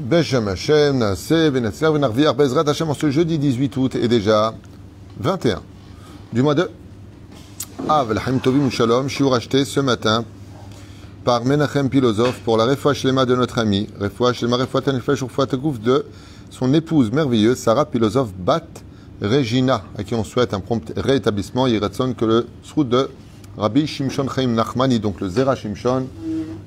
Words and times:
Beshem 0.00 0.46
Hashem, 0.48 0.98
Naaseh, 0.98 1.50
Venetzler, 1.50 1.90
Venarviar, 1.90 2.34
Bezrat 2.34 2.66
Hashem, 2.66 2.88
en 2.88 2.94
ce 2.94 3.10
jeudi 3.10 3.38
18 3.38 3.76
août 3.76 3.94
est 3.94 4.08
déjà 4.08 4.54
21 5.18 5.60
du 6.32 6.42
mois 6.42 6.54
de 6.54 6.70
Av, 7.86 8.10
L'Haim 8.10 8.38
Tovim 8.38 8.70
Shalom, 8.70 9.08
shiur 9.08 9.34
acheté 9.34 9.66
ce 9.66 9.78
matin 9.80 10.24
par 11.22 11.44
Menachem 11.44 11.90
Philosophe 11.90 12.40
pour 12.46 12.56
la 12.56 12.64
Refoua 12.64 12.94
Shlema 12.94 13.26
de 13.26 13.36
notre 13.36 13.58
ami, 13.58 13.88
Refoua 14.00 14.32
Shlema 14.32 14.56
Refoua 14.56 14.80
Tanifesh 14.80 15.22
Tegouf 15.48 15.78
de 15.80 16.06
son 16.48 16.72
épouse 16.72 17.12
merveilleuse, 17.12 17.58
Sarah 17.58 17.84
Philosophe 17.84 18.32
Bat 18.32 18.66
Regina, 19.20 19.82
à 19.98 20.02
qui 20.02 20.14
on 20.14 20.24
souhaite 20.24 20.54
un 20.54 20.60
prompt 20.60 20.94
rétablissement. 20.96 21.66
Sonne 21.92 22.14
que 22.14 22.24
le 22.24 22.46
srout 22.62 22.84
de 22.84 23.10
Rabbi 23.58 23.86
Shimshon 23.86 24.26
Chaim 24.34 24.48
Nachmani, 24.48 24.98
donc 24.98 25.20
le 25.20 25.28
Zera 25.28 25.56
Shimshon, 25.56 26.06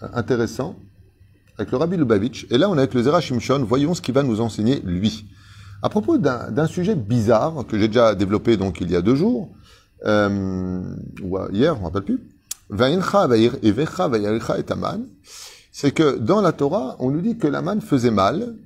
intéressant 0.00 0.76
avec 1.58 1.70
le 1.72 1.76
Rabbi 1.76 1.96
Lubavitch. 1.96 2.46
Et 2.50 2.58
là, 2.58 2.70
on 2.70 2.74
est 2.76 2.78
avec 2.78 2.94
le 2.94 3.02
Zera 3.02 3.20
Shimshon. 3.20 3.64
Voyons 3.64 3.94
ce 3.94 4.02
qu'il 4.02 4.14
va 4.14 4.22
nous 4.22 4.40
enseigner 4.40 4.80
lui. 4.84 5.26
À 5.82 5.88
propos 5.88 6.18
d'un 6.18 6.66
sujet 6.66 6.94
bizarre 6.96 7.64
que 7.66 7.78
j'ai 7.78 7.88
déjà 7.88 8.14
développé 8.14 8.56
donc 8.56 8.80
il 8.80 8.90
y 8.90 8.96
a 8.96 9.02
deux 9.02 9.14
jours, 9.14 9.54
euh, 10.06 10.82
ou 11.22 11.38
hier, 11.52 11.74
je 11.74 11.78
ne 11.78 11.80
me 11.80 11.84
rappelle 11.84 12.02
plus. 12.02 12.20
C'est 15.72 15.92
que 15.92 16.18
dans 16.18 16.40
la 16.40 16.52
Torah, 16.52 16.96
on 16.98 17.10
nous 17.10 17.20
dit 17.20 17.38
que 17.38 17.46
la 17.46 17.62
manne 17.62 17.80
faisait 17.80 18.10
mal, 18.10 18.56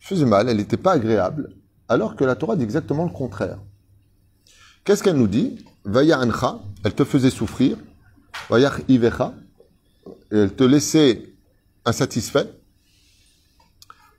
faisait 0.00 0.24
mal, 0.24 0.48
elle 0.48 0.56
n'était 0.56 0.78
pas 0.78 0.92
agréable, 0.92 1.50
alors 1.88 2.16
que 2.16 2.24
la 2.24 2.34
Torah 2.34 2.56
dit 2.56 2.64
exactement 2.64 3.04
le 3.04 3.10
contraire. 3.10 3.58
Qu'est-ce 4.84 5.02
qu'elle 5.02 5.16
nous 5.16 5.28
dit? 5.28 5.64
Elle 5.84 6.94
te 6.94 7.04
faisait 7.04 7.30
souffrir. 7.30 7.76
Vayach 8.48 8.80
ivecha, 8.88 9.34
te 10.32 10.64
laissait 10.64 11.34
insatisfait, 11.84 12.48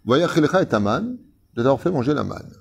Voyachelecha 0.06 0.62
et 0.62 0.68
Taman, 0.68 1.18
de 1.56 1.62
t'avoir 1.62 1.80
fait 1.82 1.92
manger 1.92 2.14
la 2.14 2.24
manne. 2.24 2.52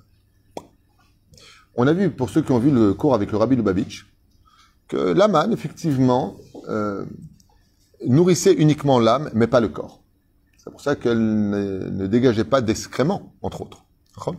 On 1.75 1.87
a 1.87 1.93
vu, 1.93 2.09
pour 2.09 2.29
ceux 2.29 2.41
qui 2.41 2.51
ont 2.51 2.59
vu 2.59 2.71
le 2.71 2.93
cours 2.93 3.13
avec 3.13 3.31
le 3.31 3.37
Rabbi 3.37 3.55
Lubavitch, 3.55 4.07
que 4.87 4.97
la 4.97 5.27
manne, 5.27 5.51
effectivement, 5.51 6.37
euh, 6.69 7.05
nourrissait 8.05 8.53
uniquement 8.53 8.99
l'âme, 8.99 9.29
mais 9.33 9.47
pas 9.47 9.59
le 9.59 9.69
corps. 9.69 10.03
C'est 10.57 10.69
pour 10.69 10.81
ça 10.81 10.95
qu'elle 10.95 11.19
ne, 11.19 11.89
ne, 11.89 12.07
dégageait 12.07 12.43
pas 12.45 12.61
d'excréments, 12.61 13.35
entre 13.41 13.61
autres. 13.61 13.83
Il 14.27 14.31
n'y 14.31 14.37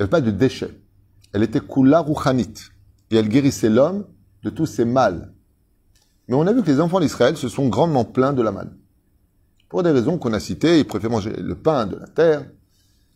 avait 0.00 0.10
pas 0.10 0.20
de 0.20 0.30
déchets. 0.30 0.80
Elle 1.32 1.42
était 1.42 1.60
kula 1.60 2.00
rouchanit. 2.00 2.54
Et 3.10 3.16
elle 3.16 3.28
guérissait 3.28 3.70
l'homme 3.70 4.06
de 4.42 4.50
tous 4.50 4.66
ses 4.66 4.84
mâles. 4.84 5.32
Mais 6.28 6.34
on 6.34 6.46
a 6.46 6.52
vu 6.52 6.62
que 6.62 6.70
les 6.70 6.80
enfants 6.80 7.00
d'Israël 7.00 7.36
se 7.36 7.48
sont 7.48 7.68
grandement 7.68 8.04
plaints 8.04 8.32
de 8.32 8.42
la 8.42 8.52
manne. 8.52 8.76
Pour 9.68 9.82
des 9.82 9.90
raisons 9.90 10.18
qu'on 10.18 10.32
a 10.32 10.40
citées, 10.40 10.78
ils 10.78 10.86
préfèrent 10.86 11.10
manger 11.10 11.34
le 11.36 11.54
pain 11.54 11.86
de 11.86 11.96
la 11.96 12.06
terre, 12.06 12.44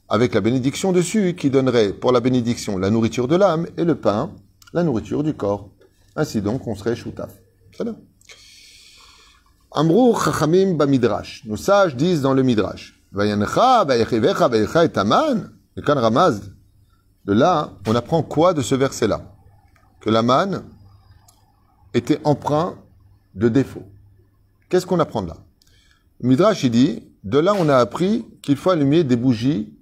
avec 0.09 0.34
la 0.34 0.41
bénédiction 0.41 0.92
dessus, 0.92 1.34
qui 1.34 1.50
donnerait 1.50 1.92
pour 1.92 2.12
la 2.12 2.20
bénédiction 2.20 2.78
la 2.78 2.91
nourriture 2.91 3.28
de 3.28 3.37
l'âme, 3.37 3.66
et 3.77 3.84
le 3.84 3.94
pain, 3.94 4.31
la 4.72 4.82
nourriture 4.82 5.22
du 5.22 5.34
corps. 5.34 5.71
Ainsi 6.16 6.43
donc, 6.43 6.66
on 6.66 6.75
serait 6.75 6.97
choutaf. 6.97 7.31
Amrou 9.71 10.19
chachamim 10.19 10.75
bamidrash. 10.75 11.44
Nos 11.44 11.56
sages 11.56 11.94
disent 11.94 12.22
dans 12.22 12.34
le 12.34 12.43
midrash. 12.43 13.00
Vayancha, 13.12 13.84
vayachivecha, 13.84 14.49
vayacha 14.49 14.84
et 14.84 14.88
taman. 14.88 15.50
Le 15.77 15.82
kan 15.82 15.94
ramaz. 15.94 16.41
De 17.25 17.32
là, 17.34 17.75
on 17.87 17.94
apprend 17.94 18.22
quoi 18.22 18.55
de 18.55 18.62
ce 18.62 18.75
verset-là? 18.75 19.21
Que 20.00 20.11
la 20.11 20.22
manne 20.22 20.65
était 21.94 22.21
emprunt 22.25 22.77
de 23.38 23.49
défaut. 23.49 23.84
Qu'est-ce 24.69 24.87
qu'on 24.87 24.99
apprend 24.99 25.22
de 25.22 25.28
là? 25.28 25.37
Midrash, 26.21 26.65
il 26.65 26.71
dit, 26.71 27.04
de 27.25 27.38
là, 27.38 27.54
on 27.54 27.69
a 27.69 27.76
appris 27.76 28.26
qu'il 28.43 28.56
faut 28.56 28.71
allumer 28.71 29.04
des 29.04 29.16
bougies, 29.16 29.72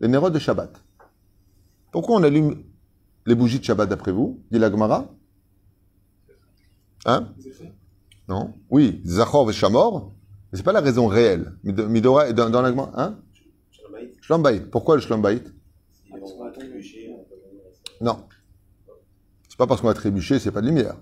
les 0.00 0.08
nérodes 0.08 0.34
de 0.34 0.38
Shabbat. 0.38 0.82
Pourquoi 1.90 2.16
on 2.16 2.22
allume 2.22 2.62
les 3.24 3.34
bougies 3.34 3.58
de 3.58 3.64
Shabbat 3.64 3.88
d'après 3.88 4.12
vous? 4.12 4.40
Dit 4.50 4.58
la 4.58 4.70
Gemara 4.70 5.06
Hein? 7.06 7.28
Non? 8.28 8.54
Oui, 8.68 9.00
Zachor 9.06 9.48
et 9.48 9.52
Shamor, 9.52 10.12
mais 10.50 10.58
c'est 10.58 10.64
pas 10.64 10.72
la 10.72 10.80
raison 10.80 11.06
réelle. 11.06 11.54
Midora, 11.62 12.32
dans, 12.32 12.50
dans 12.50 12.62
la 12.62 12.70
Gemara, 12.70 12.90
hein? 12.96 13.18
Shlombaït. 14.20 14.70
Pourquoi 14.70 14.96
le 14.96 15.00
Shlombaït 15.00 15.54
Non. 18.00 18.24
C'est 19.48 19.56
pas 19.56 19.66
parce 19.66 19.80
qu'on 19.80 19.88
a 19.88 19.94
trébuché, 19.94 20.38
c'est 20.38 20.50
pas 20.50 20.60
de 20.60 20.66
lumière. 20.66 20.96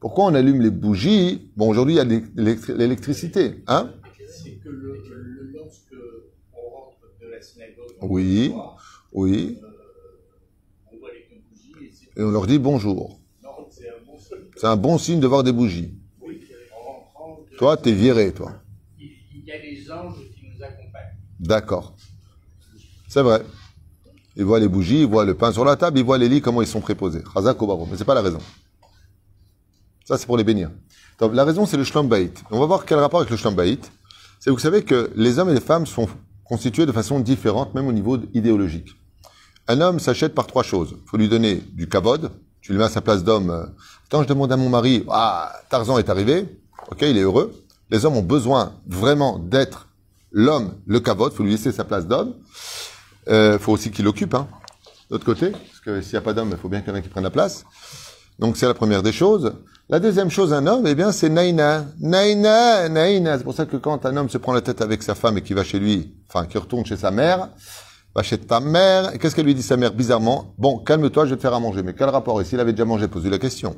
Pourquoi 0.00 0.24
on 0.26 0.34
allume 0.34 0.60
les 0.60 0.70
bougies? 0.70 1.50
Bon, 1.56 1.68
aujourd'hui, 1.68 1.94
il 1.94 1.96
y 1.96 2.00
a 2.00 2.04
l'électricité. 2.76 3.62
Hein? 3.66 3.90
C'est 4.28 4.52
que 4.56 4.68
le, 4.68 5.02
le, 5.08 5.52
lorsque 5.54 5.94
on 6.52 6.70
rentre 6.76 6.98
de 7.22 7.28
la 7.28 7.40
synagogue, 7.40 7.86
oui, 8.02 8.52
oui. 9.12 9.58
euh, 9.62 9.66
on 10.92 10.98
voit 10.98 11.10
les 11.12 11.26
deux 11.30 11.40
bougies 11.48 12.08
et 12.16 12.22
on 12.22 12.30
leur 12.30 12.46
dit 12.46 12.58
bonjour. 12.58 13.18
c'est 13.70 13.88
un 13.88 13.92
bon 14.04 14.18
signe. 14.18 14.38
C'est 14.56 14.66
un 14.66 14.76
bon 14.76 14.98
signe 14.98 15.20
de 15.20 15.26
voir 15.26 15.42
des 15.42 15.52
bougies. 15.52 15.94
Oui, 16.20 16.40
en 17.14 17.38
de- 17.50 17.56
Toi, 17.56 17.76
t'es 17.76 17.92
viré, 17.92 18.32
toi. 18.32 18.52
il, 19.00 19.10
il 19.34 19.44
y 19.44 19.52
a 19.52 19.58
les 19.58 19.90
anges 19.90 20.16
qui 20.34 20.44
nous 20.46 20.62
accompagnent. 20.62 21.16
D'accord. 21.40 21.94
C'est 23.08 23.22
vrai. 23.22 23.42
Ils 24.36 24.44
voient 24.44 24.60
les 24.60 24.68
bougies, 24.68 25.00
ils 25.02 25.06
voient 25.06 25.24
le 25.24 25.34
pain 25.34 25.50
sur 25.52 25.64
la 25.64 25.76
table, 25.76 25.98
ils 25.98 26.04
voient 26.04 26.18
les 26.18 26.28
lits, 26.28 26.42
comment 26.42 26.60
ils 26.60 26.66
sont 26.68 26.80
préposés. 26.82 27.22
Mais 27.34 27.96
c'est 27.96 28.04
pas 28.04 28.14
la 28.14 28.20
raison. 28.22 28.40
Ça, 30.06 30.16
c'est 30.16 30.26
pour 30.26 30.36
les 30.36 30.44
bénir. 30.44 30.70
Donc, 31.18 31.34
la 31.34 31.44
raison, 31.44 31.66
c'est 31.66 31.76
le 31.76 31.84
shlombaït. 31.84 32.42
On 32.50 32.60
va 32.60 32.66
voir 32.66 32.84
quel 32.86 32.98
rapport 32.98 33.20
avec 33.20 33.30
le 33.30 33.36
shlombaït. 33.36 33.90
C'est 34.38 34.50
vous 34.50 34.58
savez 34.58 34.84
que 34.84 35.10
les 35.16 35.38
hommes 35.38 35.50
et 35.50 35.54
les 35.54 35.60
femmes 35.60 35.86
sont 35.86 36.08
constitués 36.44 36.86
de 36.86 36.92
façon 36.92 37.18
différente, 37.18 37.74
même 37.74 37.88
au 37.88 37.92
niveau 37.92 38.16
idéologique. 38.32 38.90
Un 39.66 39.80
homme 39.80 39.98
s'achète 39.98 40.32
par 40.34 40.46
trois 40.46 40.62
choses. 40.62 40.94
Il 41.04 41.08
faut 41.10 41.16
lui 41.16 41.28
donner 41.28 41.56
du 41.72 41.88
kavod. 41.88 42.30
Tu 42.60 42.70
lui 42.72 42.78
mets 42.78 42.84
à 42.84 42.88
sa 42.88 43.00
place 43.00 43.24
d'homme. 43.24 43.50
euh, 43.50 43.66
Attends, 44.06 44.22
je 44.22 44.28
demande 44.28 44.52
à 44.52 44.56
mon 44.56 44.68
mari. 44.68 45.04
Ah, 45.10 45.52
Tarzan 45.68 45.98
est 45.98 46.08
arrivé. 46.08 46.46
Ok, 46.90 46.98
il 47.02 47.18
est 47.18 47.22
heureux. 47.22 47.52
Les 47.90 48.04
hommes 48.04 48.16
ont 48.16 48.22
besoin 48.22 48.74
vraiment 48.86 49.38
d'être 49.40 49.88
l'homme, 50.30 50.74
le 50.86 51.00
kavod. 51.00 51.32
Il 51.32 51.36
faut 51.36 51.42
lui 51.42 51.50
laisser 51.50 51.72
sa 51.72 51.84
place 51.84 52.06
d'homme. 52.06 52.34
Il 53.26 53.32
euh, 53.32 53.58
faut 53.58 53.72
aussi 53.72 53.90
qu'il 53.90 54.04
l'occupe. 54.04 54.34
Hein, 54.34 54.46
de 55.10 55.14
l'autre 55.14 55.24
côté. 55.24 55.50
Parce 55.50 55.80
que 55.84 56.00
s'il 56.00 56.12
n'y 56.12 56.18
a 56.18 56.22
pas 56.22 56.32
d'homme, 56.32 56.50
il 56.52 56.58
faut 56.58 56.68
bien 56.68 56.80
qu'il 56.80 56.90
y 56.90 56.92
en 56.92 56.96
ait 56.96 57.02
qui 57.02 57.08
prenne 57.08 57.24
la 57.24 57.30
place. 57.30 57.64
Donc 58.38 58.56
c'est 58.56 58.66
la 58.66 58.74
première 58.74 59.02
des 59.02 59.12
choses. 59.12 59.52
La 59.88 60.00
deuxième 60.00 60.30
chose, 60.30 60.52
un 60.52 60.66
homme, 60.66 60.84
eh 60.86 60.96
bien, 60.96 61.12
c'est 61.12 61.28
naïna. 61.28 61.84
Naïna, 62.00 62.88
naïna. 62.88 63.38
C'est 63.38 63.44
pour 63.44 63.54
ça 63.54 63.66
que 63.66 63.76
quand 63.76 64.04
un 64.04 64.16
homme 64.16 64.28
se 64.28 64.36
prend 64.36 64.52
la 64.52 64.60
tête 64.60 64.82
avec 64.82 65.02
sa 65.02 65.14
femme 65.14 65.38
et 65.38 65.42
qui 65.42 65.54
va 65.54 65.62
chez 65.62 65.78
lui, 65.78 66.12
enfin, 66.28 66.44
qui 66.46 66.58
retourne 66.58 66.84
chez 66.84 66.96
sa 66.96 67.12
mère, 67.12 67.50
va 68.12 68.22
chez 68.24 68.36
ta 68.36 68.58
mère, 68.58 69.16
qu'est-ce 69.18 69.36
qu'elle 69.36 69.46
lui 69.46 69.54
dit 69.54 69.62
sa 69.62 69.76
mère 69.76 69.92
bizarrement? 69.92 70.54
Bon, 70.58 70.78
calme-toi, 70.78 71.26
je 71.26 71.30
vais 71.30 71.36
te 71.36 71.42
faire 71.42 71.54
à 71.54 71.60
manger. 71.60 71.84
Mais 71.84 71.94
quel 71.94 72.08
rapport 72.08 72.40
Et 72.40 72.44
s'il 72.44 72.58
avait 72.58 72.72
déjà 72.72 72.84
mangé, 72.84 73.06
pose-lui 73.06 73.30
la 73.30 73.38
question. 73.38 73.76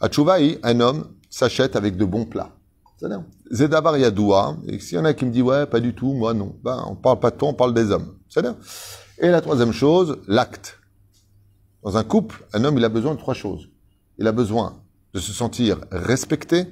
À 0.00 0.08
Tchouvaï, 0.08 0.58
un 0.64 0.80
homme 0.80 1.06
s'achète 1.30 1.76
avec 1.76 1.96
de 1.96 2.04
bons 2.04 2.24
plats. 2.24 2.50
C'est-à-dire, 2.96 3.22
Zedavar 3.52 3.96
Yadoua, 3.96 4.56
et 4.66 4.80
s'il 4.80 4.98
y 4.98 5.00
en 5.00 5.04
a 5.04 5.14
qui 5.14 5.24
me 5.24 5.30
dit, 5.30 5.42
ouais, 5.42 5.66
pas 5.66 5.78
du 5.78 5.94
tout, 5.94 6.12
moi 6.14 6.34
non. 6.34 6.56
Ben, 6.64 6.84
on 6.88 6.96
parle 6.96 7.20
pas 7.20 7.30
de 7.30 7.36
toi, 7.36 7.48
on 7.48 7.54
parle 7.54 7.74
des 7.74 7.92
hommes. 7.92 8.16
C'est-à-dire. 8.28 8.56
Et 9.18 9.28
la 9.28 9.40
troisième 9.40 9.72
chose, 9.72 10.18
l'acte. 10.26 10.80
Dans 11.82 11.96
un 11.96 12.04
couple, 12.04 12.44
un 12.52 12.64
homme, 12.64 12.78
il 12.78 12.84
a 12.84 12.88
besoin 12.88 13.14
de 13.14 13.18
trois 13.18 13.34
choses. 13.34 13.68
Il 14.18 14.26
a 14.26 14.32
besoin 14.32 14.82
de 15.14 15.20
se 15.20 15.32
sentir 15.32 15.80
respecté, 15.90 16.66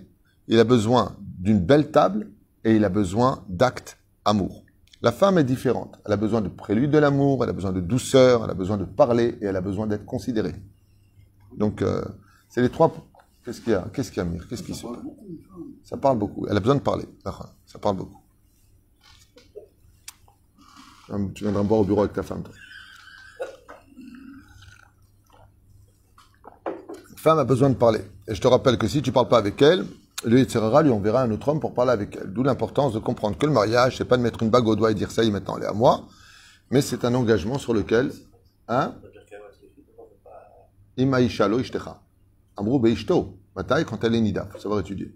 il 0.49 0.59
a 0.59 0.65
besoin 0.65 1.17
d'une 1.39 1.61
belle 1.61 1.91
table 1.91 2.31
et 2.65 2.77
il 2.77 2.85
a 2.85 2.89
besoin 2.89 3.45
d'actes 3.49 3.99
amour. 4.25 4.65
La 5.03 5.13
femme 5.13 5.39
est 5.39 5.45
différente. 5.45 5.99
Elle 6.05 6.13
a 6.13 6.17
besoin 6.17 6.41
de 6.43 6.49
prélude 6.49 6.91
de 6.91 6.99
l'amour, 6.99 7.43
elle 7.43 7.51
a 7.51 7.55
besoin 7.55 7.73
de 7.73 7.81
douceur, 7.81 8.45
elle 8.45 8.51
a 8.51 8.55
besoin 8.55 8.77
de 8.77 8.85
parler 8.85 9.39
et 9.41 9.47
elle 9.47 9.57
a 9.57 9.61
besoin 9.61 9.87
d'être 9.87 10.05
considérée. 10.05 10.55
Donc, 11.57 11.83
euh, 11.83 12.05
c'est 12.49 12.61
les 12.61 12.69
trois. 12.69 12.93
Qu'est-ce 13.45 13.61
qu'il 13.63 13.73
y 13.73 13.77
a 13.77 13.89
Qu'est-ce 13.93 14.11
qu'il 14.11 14.23
y 14.23 14.27
a, 14.27 14.29
Mire 14.29 14.47
Qu'est-ce 14.47 14.63
qui 14.63 14.75
se 14.75 14.83
passe? 14.87 14.99
Ça 15.85 15.97
parle 15.97 16.19
beaucoup. 16.19 16.47
Elle 16.49 16.57
a 16.57 16.61
besoin 16.61 16.77
de 16.77 16.81
parler. 16.81 17.07
Ça 17.67 17.79
parle 17.79 17.97
beaucoup. 17.97 18.21
Tu 21.35 21.43
viendras 21.43 21.63
me 21.65 21.69
voir 21.69 21.81
au 21.81 21.85
bureau 21.85 22.01
avec 22.03 22.13
ta 22.13 22.23
femme, 22.23 22.43
toi. 22.43 22.55
Femme 27.21 27.39
a 27.39 27.45
besoin 27.45 27.71
de 27.71 27.75
parler. 27.75 28.01
Et 28.27 28.35
je 28.35 28.41
te 28.41 28.49
rappelle 28.49 28.79
que 28.79 28.89
si 28.89 29.03
tu 29.03 29.13
parles 29.13 29.29
pas 29.29 29.39
avec 29.39 29.61
elle, 29.63 29.85
Le 30.25 30.39
Yitzhara 30.39 30.83
lui 30.83 30.91
enverra 30.91 31.23
un 31.23 31.31
autre 31.31 31.49
homme 31.49 31.61
pour 31.61 31.73
parler 31.73 31.93
avec 31.93 32.17
elle. 32.17 32.33
D'où 32.33 32.43
l'importance 32.43 32.93
de 32.93 32.99
comprendre 32.99 33.39
que 33.39 33.47
le 33.47 33.53
mariage, 33.53 33.97
c'est 33.97 34.05
pas 34.05 34.17
de 34.19 34.23
mettre 34.23 34.43
une 34.43 34.51
bague 34.51 34.67
au 34.67 34.77
doigt 34.77 34.91
et 34.91 34.95
dire 34.95 35.11
ça 35.11 35.25
y 35.25 35.29
est, 35.29 35.31
maintenant 35.31 35.57
elle 35.57 35.65
est 35.65 35.67
à 35.67 35.73
moi, 35.73 36.07
mais 36.71 36.83
c'est 36.83 37.05
un 37.05 37.15
engagement 37.15 37.59
sur 37.59 37.73
lequel, 37.73 38.13
hein, 38.69 38.95
Imaishalo 40.97 41.61
ishtecha. 41.61 42.01
Amrou 42.57 42.79
beishto. 42.79 43.39
Matai, 43.57 43.85
quand 43.85 44.05
elle 44.05 44.15
est 44.15 44.21
nida, 44.21 44.49
faut 44.53 44.59
savoir 44.59 44.81
étudier. 44.81 45.15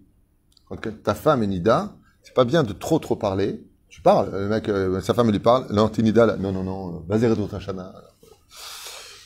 Quand 0.68 0.78
ta 1.02 1.14
femme 1.14 1.42
est 1.42 1.46
nida, 1.46 1.94
c'est 2.22 2.34
pas 2.34 2.44
bien 2.44 2.62
de 2.62 2.72
trop 2.72 2.98
trop 2.98 3.16
parler. 3.16 3.62
Tu 3.88 4.00
parles, 4.00 4.30
le 4.32 4.48
mec, 4.48 4.68
euh, 4.68 5.00
sa 5.02 5.12
femme 5.12 5.30
lui 5.30 5.38
parle, 5.38 5.66
non, 5.70 5.88
t'es 5.88 6.02
nida 6.02 6.24
là, 6.24 6.36
non, 6.36 6.52
non, 6.52 6.64
non, 6.64 7.48
ta 7.48 7.60
chana. 7.60 7.92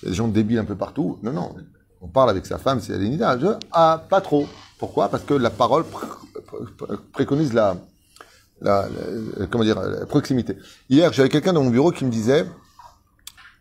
Il 0.02 0.06
y 0.06 0.08
a 0.08 0.10
des 0.10 0.16
gens 0.16 0.28
débiles 0.28 0.58
un 0.58 0.64
peu 0.64 0.76
partout. 0.76 1.18
Non, 1.22 1.32
non, 1.32 1.54
on 2.00 2.08
parle 2.08 2.30
avec 2.30 2.46
sa 2.46 2.58
femme 2.58 2.80
si 2.80 2.92
elle 2.92 3.02
est 3.02 3.08
nida. 3.08 3.38
Je, 3.38 3.46
ah, 3.72 4.04
pas 4.08 4.20
trop. 4.20 4.46
Pourquoi? 4.78 5.08
Parce 5.08 5.24
que 5.24 5.34
la 5.34 5.50
parole 5.50 5.82
pr- 5.82 6.66
pr- 6.78 6.98
préconise 7.12 7.52
la, 7.52 7.76
la, 8.60 8.88
la- 9.36 9.46
comment 9.46 9.64
dire, 9.64 9.80
la 9.80 10.06
proximité. 10.06 10.56
Hier, 10.88 11.12
j'avais 11.12 11.28
quelqu'un 11.28 11.52
dans 11.52 11.64
mon 11.64 11.70
bureau 11.70 11.90
qui 11.90 12.04
me 12.04 12.10
disait 12.10 12.46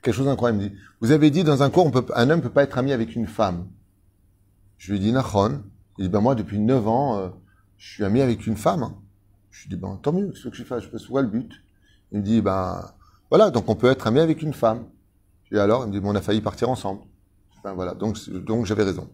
quelque 0.01 0.13
chose 0.15 0.25
d'incroyable. 0.27 0.61
Il 0.61 0.65
me 0.65 0.69
dit, 0.69 0.75
vous 1.01 1.11
avez 1.11 1.29
dit 1.31 1.43
dans 1.43 1.63
un 1.63 1.69
cours, 1.69 1.91
un 2.15 2.29
homme 2.29 2.41
peut 2.41 2.49
pas 2.49 2.63
être 2.63 2.77
ami 2.77 2.91
avec 2.93 3.15
une 3.15 3.27
femme. 3.27 3.67
Je 4.77 4.91
lui 4.91 4.99
ai 4.99 5.01
dit, 5.01 5.11
Nachon. 5.11 5.63
Il 5.97 6.05
dit, 6.05 6.09
ben 6.09 6.21
moi, 6.21 6.35
depuis 6.35 6.59
9 6.59 6.87
ans, 6.87 7.17
euh, 7.17 7.29
je 7.77 7.93
suis 7.93 8.03
ami 8.05 8.21
avec 8.21 8.45
une 8.45 8.55
femme. 8.57 8.93
Je 9.49 9.63
lui 9.67 9.73
ai 9.73 9.75
dit, 9.75 9.81
ben 9.81 9.99
tant 10.01 10.13
mieux, 10.13 10.31
ce 10.35 10.47
que 10.49 10.55
je 10.55 10.63
fais, 10.63 10.79
je 10.79 10.87
pas 10.89 11.21
le 11.21 11.27
but. 11.27 11.51
Il 12.11 12.19
me 12.19 12.23
dit, 12.23 12.41
ben 12.41 12.91
voilà, 13.31 13.49
donc 13.49 13.67
on 13.67 13.75
peut 13.75 13.89
être 13.89 14.05
ami 14.05 14.19
avec 14.19 14.43
une 14.43 14.53
femme. 14.53 14.85
Dit, 15.51 15.57
alors, 15.57 15.85
il 15.85 15.87
me 15.91 15.99
dit, 15.99 16.01
on 16.03 16.13
a 16.13 16.21
failli 16.21 16.41
partir 16.41 16.69
ensemble. 16.69 17.01
Voilà, 17.75 17.93
donc, 17.93 18.17
j'avais 18.65 18.83
raison. 18.83 19.09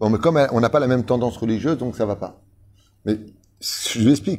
Bon, 0.00 0.10
mais 0.10 0.18
comme 0.18 0.36
elle- 0.36 0.48
on 0.52 0.60
n'a 0.60 0.70
pas 0.70 0.80
la 0.80 0.86
même 0.86 1.04
tendance 1.04 1.36
religieuse, 1.36 1.78
donc 1.78 1.96
ça 1.96 2.06
va 2.06 2.16
pas. 2.16 2.40
Mais 3.04 3.18
je 3.60 4.00
lui. 4.00 4.38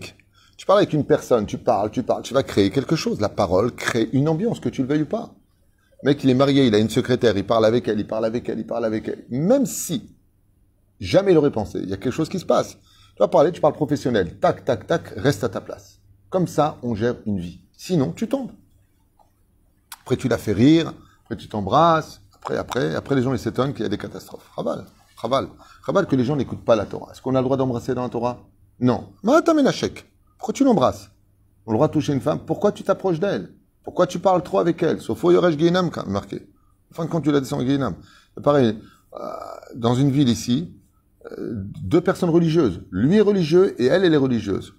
Tu 0.58 0.66
parles 0.66 0.80
avec 0.80 0.94
une 0.94 1.06
personne, 1.06 1.46
tu 1.46 1.58
parles, 1.58 1.92
tu 1.92 2.04
parles, 2.04 2.22
tu 2.24 2.34
vas 2.34 2.44
créer 2.44 2.70
quelque 2.70 2.96
chose. 2.96 3.20
La 3.20 3.30
parole 3.30 3.74
crée 3.74 4.10
une 4.14 4.30
ambiance, 4.30 4.60
que 4.60 4.70
tu 4.70 4.82
le 4.82 4.88
veuilles 4.88 5.02
ou 5.04 5.08
pas. 5.08 5.34
Le 6.04 6.10
mec, 6.10 6.24
il 6.24 6.30
est 6.30 6.34
marié, 6.36 6.68
il 6.68 6.76
a 6.76 6.80
une 6.80 6.90
secrétaire, 6.90 7.36
il 7.38 7.46
parle 7.46 7.66
avec 7.66 7.88
elle, 7.88 8.00
il 8.00 8.08
parle 8.08 8.26
avec 8.26 8.48
elle, 8.50 8.60
il 8.60 8.68
parle 8.68 8.86
avec 8.86 9.08
elle. 9.08 9.26
Même 9.30 9.66
si, 9.66 10.10
jamais 11.00 11.32
il 11.32 11.38
aurait 11.38 11.52
pensé, 11.52 11.80
il 11.80 11.90
y 11.90 11.94
a 11.94 11.98
quelque 11.98 12.12
chose 12.14 12.30
qui 12.30 12.40
se 12.40 12.46
passe. 12.46 12.78
Tu 13.16 13.20
vas 13.20 13.28
parler, 13.28 13.52
tu 13.52 13.62
parles 13.62 13.74
professionnel. 13.74 14.40
Tac, 14.40 14.66
tac, 14.66 14.88
tac, 14.88 15.14
reste 15.16 15.44
à 15.44 15.50
ta 15.50 15.62
place. 15.62 16.00
Comme 16.30 16.48
ça, 16.48 16.78
on 16.84 16.96
gère 16.96 17.16
une 17.26 17.40
vie. 17.40 17.60
Sinon, 17.78 18.12
tu 18.12 18.28
tombes. 18.28 18.52
Après, 20.02 20.18
tu 20.18 20.28
la 20.28 20.38
fais 20.38 20.54
rire, 20.54 20.94
après, 21.24 21.38
tu 21.38 21.48
t'embrasses. 21.48 22.22
Après, 22.44 22.58
après, 22.58 22.94
après, 22.94 23.16
les 23.16 23.22
gens, 23.22 23.32
ils 23.32 23.40
s'étonnent 23.40 23.72
qu'il 23.72 23.84
y 23.84 23.86
a 23.86 23.90
des 23.90 23.98
catastrophes. 23.98 24.50
Raval, 24.58 24.84
raval. 25.16 25.48
Raval 25.84 26.08
que 26.08 26.18
les 26.18 26.26
gens 26.26 26.36
n'écoutent 26.36 26.66
pas 26.66 26.76
la 26.76 26.86
Torah. 26.86 27.14
Est-ce 27.14 27.22
qu'on 27.22 27.36
a 27.36 27.40
le 27.40 27.46
droit 27.46 27.56
d'embrasser 27.56 27.96
dans 27.96 28.04
la 28.04 28.10
Torah? 28.10 28.42
Non. 28.82 29.14
Mais 29.24 29.34
attends, 29.34 29.56
Menachek. 29.56 30.12
Pourquoi 30.38 30.54
tu 30.54 30.66
l'embrasses? 30.66 31.10
On 31.66 31.72
a 31.72 31.74
le 31.74 31.78
droit 31.78 31.88
de 31.88 31.94
toucher 31.94 32.12
une 32.12 32.20
femme. 32.20 32.40
Pourquoi 32.46 32.74
tu 32.74 32.84
t'approches 32.84 33.22
d'elle? 33.22 33.54
Pourquoi 33.82 34.08
tu 34.08 34.20
parles 34.20 34.44
trop 34.44 34.60
avec 34.60 34.84
elle? 34.84 35.00
Sauf 35.00 35.24
au 35.24 35.32
Yoresh 35.32 35.56
Guénam, 35.56 35.90
marqué. 36.08 36.46
En 36.92 36.96
fin 36.96 37.06
de 37.06 37.10
compte, 37.10 37.24
tu 37.24 37.32
la 37.32 37.40
descends 37.40 37.64
Guénam. 37.64 37.96
Pareil, 38.44 38.78
euh, 39.14 39.20
dans 39.76 39.96
une 39.96 40.12
ville 40.12 40.28
ici, 40.28 40.74
euh, 41.32 41.54
deux 41.82 42.02
personnes 42.02 42.30
religieuses. 42.30 42.82
Lui 42.92 43.16
est 43.16 43.22
religieux 43.22 43.82
et 43.82 43.86
elle, 43.86 44.04
elle 44.04 44.14
est 44.14 44.18
religieuse. 44.18 44.74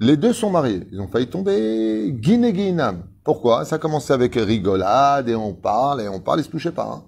Les 0.00 0.16
deux 0.16 0.32
sont 0.32 0.48
mariés. 0.48 0.88
Ils 0.90 1.02
ont 1.02 1.08
failli 1.08 1.26
tomber 1.26 2.10
Guiné 2.12 2.54
Guinam. 2.54 3.02
Pourquoi? 3.24 3.64
Ça 3.64 3.76
a 3.76 3.78
commencé 3.78 4.12
avec 4.12 4.34
rigolade 4.34 5.28
et 5.28 5.34
on 5.34 5.54
parle 5.54 6.00
et 6.00 6.08
on 6.08 6.20
parle, 6.20 6.40
ils 6.40 6.44
se 6.44 6.50
touchaient 6.50 6.72
pas. 6.72 6.90
hein. 6.92 7.04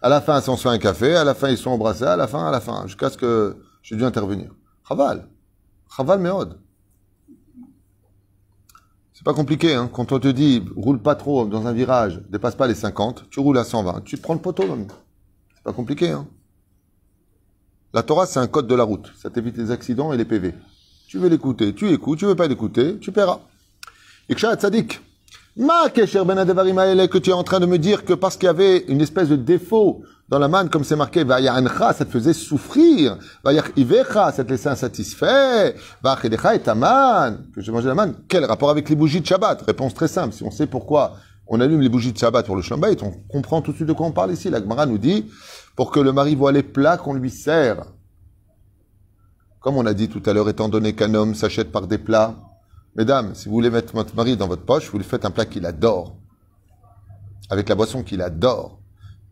À 0.00 0.08
la 0.08 0.20
fin, 0.20 0.38
ils 0.38 0.42
s'en 0.42 0.56
fait 0.56 0.68
un 0.68 0.78
café. 0.78 1.14
À 1.14 1.24
la 1.24 1.34
fin, 1.34 1.48
ils 1.48 1.58
sont 1.58 1.70
embrassés. 1.70 2.04
À 2.04 2.16
la 2.16 2.26
fin, 2.26 2.46
à 2.46 2.50
la 2.50 2.60
fin, 2.60 2.86
jusqu'à 2.86 3.10
ce 3.10 3.18
que 3.18 3.56
j'ai 3.82 3.96
dû 3.96 4.04
intervenir. 4.04 4.54
Chaval. 4.88 5.28
Chaval 5.94 6.20
Meod. 6.20 6.58
C'est 9.12 9.24
pas 9.24 9.34
compliqué, 9.34 9.74
hein. 9.74 9.90
Quand 9.92 10.12
on 10.12 10.20
te 10.20 10.28
dit, 10.28 10.64
roule 10.76 11.02
pas 11.02 11.16
trop 11.16 11.44
dans 11.44 11.66
un 11.66 11.72
virage, 11.72 12.22
dépasse 12.28 12.54
pas 12.54 12.68
les 12.68 12.76
50, 12.76 13.28
tu 13.30 13.40
roules 13.40 13.58
à 13.58 13.64
120, 13.64 14.02
tu 14.04 14.16
prends 14.16 14.34
le 14.34 14.40
poteau, 14.40 14.64
l'homme. 14.64 14.86
C'est 15.56 15.64
pas 15.64 15.72
compliqué, 15.72 16.10
hein. 16.10 16.28
La 17.92 18.04
Torah, 18.04 18.26
c'est 18.26 18.38
un 18.38 18.46
code 18.46 18.68
de 18.68 18.74
la 18.76 18.84
route. 18.84 19.10
Ça 19.16 19.28
t'évite 19.28 19.56
les 19.56 19.72
accidents 19.72 20.12
et 20.12 20.16
les 20.16 20.24
PV. 20.24 20.54
Tu 21.08 21.18
veux 21.18 21.28
l'écouter, 21.28 21.74
tu 21.74 21.90
écoutes. 21.90 22.18
Tu 22.18 22.26
veux 22.26 22.36
pas 22.36 22.46
l'écouter, 22.46 22.98
tu 23.00 23.10
paieras. 23.10 23.40
Iksha 24.28 24.54
Tzadik. 24.54 25.00
Ma 25.60 25.90
kesher 25.90 26.24
ben 26.24 26.36
que 27.08 27.18
tu 27.18 27.30
es 27.30 27.32
en 27.32 27.42
train 27.42 27.58
de 27.58 27.66
me 27.66 27.78
dire 27.78 28.04
que 28.04 28.12
parce 28.12 28.36
qu'il 28.36 28.46
y 28.46 28.48
avait 28.48 28.84
une 28.86 29.00
espèce 29.00 29.28
de 29.28 29.34
défaut 29.34 30.04
dans 30.28 30.38
la 30.38 30.46
manne, 30.46 30.68
comme 30.68 30.84
c'est 30.84 30.94
marqué, 30.94 31.24
va'yancha, 31.24 31.94
ça 31.94 32.04
te 32.04 32.10
faisait 32.12 32.32
souffrir. 32.32 33.18
Va'yachivecha, 33.42 34.30
ça 34.30 34.44
te 34.44 34.50
laissait 34.50 34.68
insatisfait. 34.68 35.74
Va'achedecha 36.00 36.54
et 36.54 36.60
ta 36.60 36.76
manne, 36.76 37.48
que 37.52 37.60
j'ai 37.60 37.72
mangé 37.72 37.88
la 37.88 37.96
manne. 37.96 38.14
Quel 38.28 38.44
rapport 38.44 38.70
avec 38.70 38.88
les 38.88 38.94
bougies 38.94 39.20
de 39.20 39.26
Shabbat? 39.26 39.62
Réponse 39.62 39.94
très 39.94 40.06
simple. 40.06 40.32
Si 40.32 40.44
on 40.44 40.52
sait 40.52 40.68
pourquoi 40.68 41.14
on 41.48 41.60
allume 41.60 41.80
les 41.80 41.88
bougies 41.88 42.12
de 42.12 42.18
Shabbat 42.18 42.46
pour 42.46 42.54
le 42.54 42.62
Shlambait, 42.62 43.02
on 43.02 43.10
comprend 43.28 43.60
tout 43.60 43.72
de 43.72 43.76
suite 43.76 43.88
de 43.88 43.94
quoi 43.94 44.06
on 44.06 44.12
parle 44.12 44.30
ici. 44.30 44.50
La 44.50 44.60
Gemara 44.60 44.86
nous 44.86 44.98
dit, 44.98 45.26
pour 45.74 45.90
que 45.90 45.98
le 45.98 46.12
mari 46.12 46.36
voit 46.36 46.52
les 46.52 46.62
plats 46.62 46.98
qu'on 46.98 47.14
lui 47.14 47.30
sert. 47.30 47.84
Comme 49.58 49.76
on 49.76 49.86
a 49.86 49.94
dit 49.94 50.08
tout 50.08 50.22
à 50.24 50.32
l'heure, 50.32 50.48
étant 50.48 50.68
donné 50.68 50.92
qu'un 50.92 51.14
homme 51.14 51.34
s'achète 51.34 51.72
par 51.72 51.88
des 51.88 51.98
plats, 51.98 52.36
mesdames, 52.96 53.34
si 53.34 53.48
vous 53.48 53.54
voulez 53.54 53.70
mettre 53.70 53.94
votre 53.94 54.14
mari 54.14 54.36
dans 54.36 54.48
votre 54.48 54.64
poche, 54.64 54.90
vous 54.90 54.98
lui 54.98 55.04
faites 55.04 55.24
un 55.24 55.30
plat 55.30 55.46
qu'il 55.46 55.66
adore, 55.66 56.16
avec 57.50 57.68
la 57.68 57.74
boisson 57.74 58.02
qu'il 58.02 58.22
adore, 58.22 58.80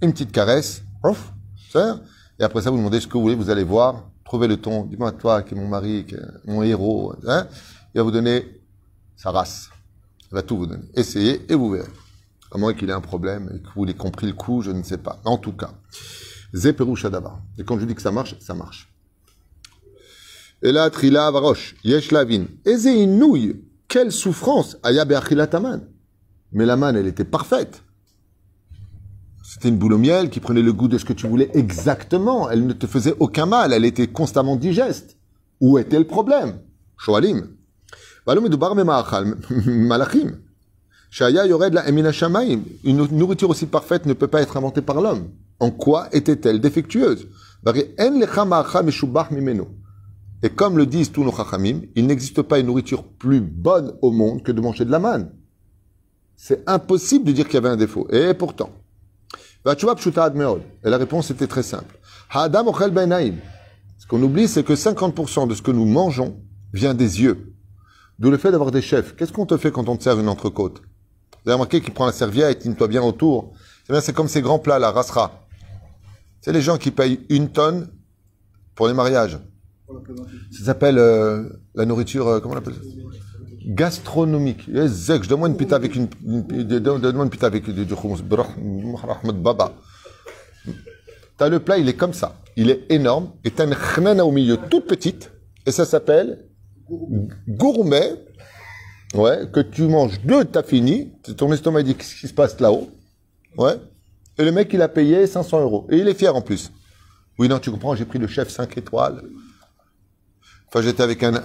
une 0.03 0.13
petite 0.13 0.33
caresse, 0.33 0.83
ouf, 1.05 1.33
et 2.39 2.45
après 2.45 2.63
ça, 2.63 2.71
vous 2.71 2.79
demandez 2.79 3.01
ce 3.01 3.07
que 3.07 3.15
vous 3.15 3.23
voulez, 3.23 3.35
vous 3.35 3.51
allez 3.51 3.65
voir, 3.65 4.05
trouvez 4.25 4.49
le 4.49 4.57
ton, 4.57 4.85
dis-moi 4.85 5.13
toi 5.13 5.43
qui 5.43 5.55
est 5.55 5.57
mon 5.57 5.69
mari, 5.69 6.05
qui 6.07 6.15
est 6.15 6.47
mon 6.47 6.63
héros, 6.63 7.15
hein, 7.27 7.47
il 7.95 7.99
va 7.99 8.03
vous 8.03 8.11
donner 8.11 8.61
sa 9.17 9.31
race, 9.31 9.71
il 10.31 10.35
va 10.35 10.43
tout 10.43 10.57
vous 10.57 10.67
donner. 10.67 10.85
Essayez 10.95 11.51
et 11.51 11.55
vous 11.55 11.71
verrez. 11.71 11.89
À 12.53 12.59
moins 12.59 12.75
qu'il 12.75 12.89
ait 12.91 12.95
un 12.95 13.01
problème 13.01 13.51
et 13.55 13.61
que 13.61 13.69
vous 13.75 13.85
l'ayez 13.85 13.97
compris 13.97 14.27
le 14.27 14.33
coup, 14.33 14.63
je 14.63 14.71
ne 14.71 14.83
sais 14.83 14.99
pas. 14.99 15.21
En 15.25 15.37
tout 15.37 15.53
cas, 15.53 15.73
Zeperu 16.55 16.97
Shadava. 16.97 17.41
Et 17.59 17.65
quand 17.65 17.79
je 17.79 17.85
dis 17.85 17.95
que 17.95 18.03
ça 18.03 18.13
marche, 18.13 18.39
ça 18.41 18.55
marche. 18.55 18.89
Et 20.67 20.73
là, 20.73 20.91
Trila 20.91 21.29
Avarosh, 21.29 21.77
Yesh 21.85 22.11
Lavin. 22.11 22.47
Inouï, 22.67 23.63
quelle 23.87 24.11
souffrance, 24.11 24.77
Aya 24.83 25.05
Be'achilataman. 25.05 25.83
Mais 26.51 26.67
la 26.67 26.75
manne, 26.77 26.97
elle 26.97 27.07
était 27.07 27.23
parfaite. 27.23 27.85
C'était 29.45 29.69
une 29.69 29.77
boule 29.79 29.93
au 29.93 29.99
miel 29.99 30.29
qui 30.29 30.41
prenait 30.41 30.63
le 30.63 30.73
goût 30.73 30.89
de 30.89 30.99
ce 30.99 31.05
que 31.05 31.13
tu 31.13 31.29
voulais 31.29 31.53
exactement. 31.55 32.51
Elle 32.51 32.67
ne 32.67 32.73
te 32.73 32.89
faisait 32.89 33.15
aucun 33.21 33.47
mal. 33.47 33.73
Elle 33.73 33.85
était 33.85 34.09
constamment 34.09 34.57
digeste. 34.57 35.17
Où 35.61 35.79
était 35.79 36.01
le 36.01 36.05
problème? 36.05 36.59
Shoalim. 36.99 37.47
Malachim. 39.67 40.33
Shaya 41.11 41.47
yored 41.47 41.75
la 41.75 41.89
emina 41.89 42.11
shamaim. 42.11 42.63
Une 42.83 43.07
nourriture 43.13 43.51
aussi 43.51 43.67
parfaite 43.67 44.05
ne 44.05 44.15
peut 44.15 44.27
pas 44.27 44.43
être 44.43 44.57
inventée 44.57 44.83
par 44.83 45.01
l'homme. 45.01 45.29
En 45.61 45.71
quoi 45.71 46.09
était-elle 46.11 46.61
défectueuse? 46.61 47.29
Et 50.43 50.51
comme 50.51 50.77
le 50.77 50.87
disent 50.87 51.13
tous 51.13 51.25
nos 51.25 51.35
chachamim, 51.35 51.83
il 51.95 52.07
n'existe 52.07 52.43
pas 52.43 52.59
une 52.59 52.67
nourriture 52.67 53.05
plus 53.05 53.41
bonne 53.41 53.95
au 54.03 54.11
monde 54.11 54.43
que 54.43 54.53
de 54.53 54.61
manger 54.61 54.85
de 54.85 54.91
la 54.91 54.99
manne. 54.99 55.33
C'est 56.37 56.63
impossible 56.69 57.25
de 57.25 57.33
dire 57.33 57.47
qu'il 57.47 57.55
y 57.55 57.59
avait 57.59 57.71
un 57.71 57.77
défaut. 57.77 58.07
Et 58.11 58.35
pourtant. 58.35 58.71
Et 59.65 60.91
la 60.91 60.99
réponse 60.99 61.31
était 61.31 61.47
très 61.47 61.63
simple. 61.63 61.99
Ce 63.99 64.07
qu'on 64.07 64.23
oublie, 64.23 64.47
c'est 64.47 64.63
que 64.63 64.75
50% 64.75 65.49
de 65.49 65.55
ce 65.55 65.63
que 65.63 65.71
nous 65.71 65.87
mangeons 65.87 66.41
vient 66.73 66.95
des 66.95 67.23
yeux. 67.23 67.55
D'où 68.19 68.31
le 68.31 68.37
fait 68.37 68.51
d'avoir 68.51 68.71
des 68.71 68.83
chefs. 68.83 69.17
Qu'est-ce 69.17 69.33
qu'on 69.33 69.47
te 69.47 69.57
fait 69.57 69.73
quand 69.73 69.89
on 69.89 69.97
te 69.97 70.03
sert 70.03 70.21
une 70.21 70.29
entrecôte? 70.29 70.83
Vous 71.45 71.51
avez 71.51 71.55
remarqué 71.55 71.81
qu'il 71.81 71.95
prend 71.95 72.07
la 72.07 72.13
serviette, 72.13 72.65
il 72.65 72.71
nettoie 72.71 72.89
bien 72.89 73.03
autour. 73.03 73.53
C'est 73.87 73.93
bien, 73.93 74.01
c'est 74.01 74.13
comme 74.13 74.29
ces 74.29 74.43
grands 74.43 74.59
plats, 74.59 74.79
la 74.79 74.91
rasra. 74.91 75.47
C'est 76.41 76.53
les 76.53 76.63
gens 76.63 76.77
qui 76.77 76.91
payent 76.91 77.25
une 77.29 77.51
tonne 77.51 77.89
pour 78.75 78.89
les 78.89 78.95
mariages. 78.95 79.39
Ça 80.51 80.65
s'appelle 80.65 80.99
euh, 80.99 81.45
la 81.75 81.85
nourriture, 81.85 82.27
euh, 82.29 82.41
comment 82.41 82.55
on 82.55 82.59
appelle 82.59 82.75
Gastronomique. 83.67 84.69
Eh, 84.69 84.87
je 85.23 85.29
donne-moi 85.29 85.49
une 85.49 85.57
pita 85.57 85.77
avec 85.77 85.95
une, 85.97 86.09
une- 86.25 86.43
de- 86.47 86.79
de- 86.79 86.99
donne-moi 86.99 87.25
une 87.25 87.31
pita 87.31 87.47
avec 87.47 87.69
du, 87.69 87.85
Rahmat 88.97 89.33
Baba. 89.33 89.75
T'as 91.37 91.49
le 91.49 91.59
plat, 91.61 91.77
il 91.77 91.89
est 91.89 91.95
comme 91.97 92.15
ça. 92.15 92.37
Il 92.57 92.71
est 92.71 92.85
énorme. 92.91 93.33
Et 93.45 93.51
t'as 93.51 93.67
une 93.67 93.75
khnana 93.75 94.25
au 94.25 94.31
milieu, 94.33 94.57
toute 94.71 94.87
petite. 94.87 95.33
Et 95.67 95.73
ça 95.73 95.85
s'appelle 95.85 96.45
gourmet. 97.49 98.13
Ouais, 99.15 99.49
que 99.53 99.61
tu 99.61 99.83
manges 99.83 100.21
deux, 100.25 100.45
t'as 100.45 100.63
fini. 100.63 101.13
Ton 101.37 101.53
estomac 101.53 101.83
dit 101.83 101.95
qu'est-ce 101.95 102.21
qui 102.21 102.29
se 102.29 102.35
passe 102.35 102.59
là-haut? 102.61 102.89
Ouais. 103.59 103.75
Et 104.39 104.45
le 104.45 104.53
mec, 104.53 104.71
il 104.73 104.83
a 104.83 104.89
payé 104.89 105.27
500 105.27 105.61
euros. 105.63 105.87
Et 105.91 105.99
il 105.99 106.09
est 106.09 106.15
fier 106.15 106.35
en 106.35 106.43
plus. 106.43 106.71
Oui, 107.39 107.49
non, 107.49 107.59
tu 107.59 107.71
comprends, 107.71 107.95
j'ai 107.95 108.05
pris 108.05 108.19
le 108.19 108.27
chef 108.27 108.49
5 108.49 108.77
étoiles. 108.79 109.23
Enfin, 110.69 110.83
j'étais 110.83 111.03
avec 111.03 111.23
un, 111.23 111.43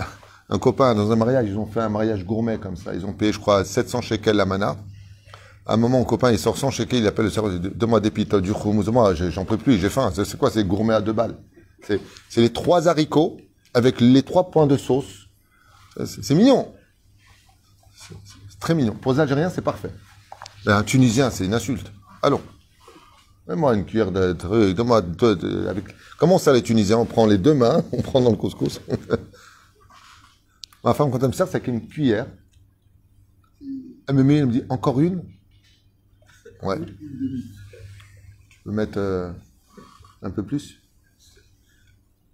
un 0.50 0.60
copain 0.60 0.94
dans 0.96 1.12
un 1.12 1.16
mariage. 1.16 1.48
Ils 1.48 1.58
ont 1.58 1.66
fait 1.66 1.82
un 1.82 1.90
mariage 1.90 2.26
gourmet 2.26 2.58
comme 2.58 2.76
ça. 2.76 2.94
Ils 2.94 3.06
ont 3.06 3.14
payé, 3.14 3.32
je 3.32 3.40
crois, 3.40 3.64
700 3.64 4.02
shekels 4.02 4.36
la 4.36 4.46
mana. 4.46 4.78
À 5.66 5.74
un 5.74 5.78
moment, 5.78 6.00
mon 6.00 6.06
copain, 6.06 6.32
il 6.32 6.40
sort 6.40 6.58
100 6.58 6.72
shekels, 6.72 7.00
il 7.00 7.08
appelle 7.08 7.26
le 7.26 7.32
serveur, 7.32 7.60
donne-moi 7.60 8.00
des 8.00 8.10
du 8.10 8.52
hummus. 8.52 8.88
Moi, 8.88 9.14
j'en 9.14 9.46
peux 9.46 9.58
plus, 9.58 9.78
j'ai 9.78 9.90
faim. 9.90 10.12
C'est 10.14 10.38
quoi, 10.38 10.50
c'est 10.50 10.64
gourmet 10.64 10.94
à 10.94 11.02
deux 11.02 11.14
balles? 11.14 11.38
C'est 11.88 12.42
les 12.42 12.52
trois 12.52 12.88
haricots 12.88 13.38
avec 13.74 14.02
les 14.02 14.24
trois 14.24 14.52
points 14.52 14.68
de 14.68 14.78
sauce. 14.78 15.28
C'est 15.98 16.24
c'est 16.24 16.36
mignon. 16.36 16.74
C'est 18.50 18.60
très 18.60 18.76
mignon. 18.76 18.94
Pour 18.94 19.14
les 19.14 19.20
Algériens, 19.20 19.50
c'est 19.50 19.62
parfait. 19.62 19.92
Mais 20.66 20.74
un 20.74 20.84
Tunisien, 20.84 21.30
c'est 21.30 21.46
une 21.46 21.54
insulte. 21.54 21.92
Allons. 22.22 22.42
Mets-moi 23.52 23.76
une 23.76 23.86
cuillère 23.86 24.14
de 24.14 24.32
truc. 24.32 24.76
donne-moi 24.78 25.04
avec... 25.68 25.84
Comment 26.18 26.38
ça, 26.38 26.54
les 26.54 26.62
Tunisiens 26.62 27.00
On 27.00 27.06
prend 27.06 27.26
les 27.26 27.38
deux 27.38 27.54
mains, 27.54 27.84
on 27.92 28.02
prend 28.02 28.22
dans 28.22 28.32
le 28.32 28.38
couscous. 28.38 28.80
Ma 30.86 30.94
femme, 30.94 31.12
quand 31.12 31.20
elle 31.20 31.28
me 31.28 31.34
sert, 31.34 31.48
c'est 31.48 31.58
avec 31.58 31.68
une 31.68 31.86
cuillère. 31.86 32.28
Elle 34.08 34.16
me 34.16 34.24
met, 34.24 34.38
elle 34.38 34.46
me 34.46 34.54
dit 34.54 34.64
encore 34.70 35.02
une 35.02 35.24
Ouais. 36.64 36.80
Tu 38.50 38.60
peux 38.64 38.72
mettre 38.72 38.98
euh, 38.98 39.34
un 40.22 40.32
peu 40.32 40.44
plus 40.44 40.78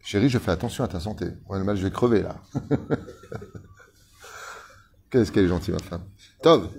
Chérie, 0.04 0.30
je 0.30 0.38
fais 0.38 0.52
attention 0.52 0.84
à 0.84 0.88
ta 0.88 1.00
santé. 1.00 1.26
Ouais, 1.50 1.62
mal, 1.64 1.76
je 1.76 1.84
vais 1.84 1.92
crever 1.92 2.22
là. 2.22 2.36
Qu'est-ce 5.10 5.32
qu'elle 5.32 5.46
est 5.46 5.50
gentille, 5.50 5.74
ma 5.74 5.80
femme. 5.80 6.04
Tov. 6.44 6.70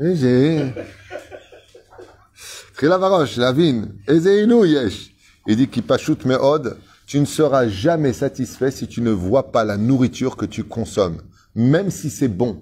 J'ai. 0.00 0.74
Trila 2.78 2.96
varosh, 2.96 3.38
la 3.38 3.50
vine. 3.50 3.88
Ezeinou 4.06 4.64
yesh. 4.64 5.12
Il 5.48 5.56
dit 5.56 5.66
qu'il 5.66 5.82
pachoute 5.82 6.24
meod. 6.24 6.76
Tu 7.08 7.18
ne 7.18 7.24
seras 7.24 7.66
jamais 7.66 8.12
satisfait 8.12 8.70
si 8.70 8.86
tu 8.86 9.00
ne 9.00 9.10
vois 9.10 9.50
pas 9.50 9.64
la 9.64 9.76
nourriture 9.76 10.36
que 10.36 10.46
tu 10.46 10.62
consommes, 10.62 11.20
même 11.56 11.90
si 11.90 12.08
c'est 12.08 12.28
bon. 12.28 12.60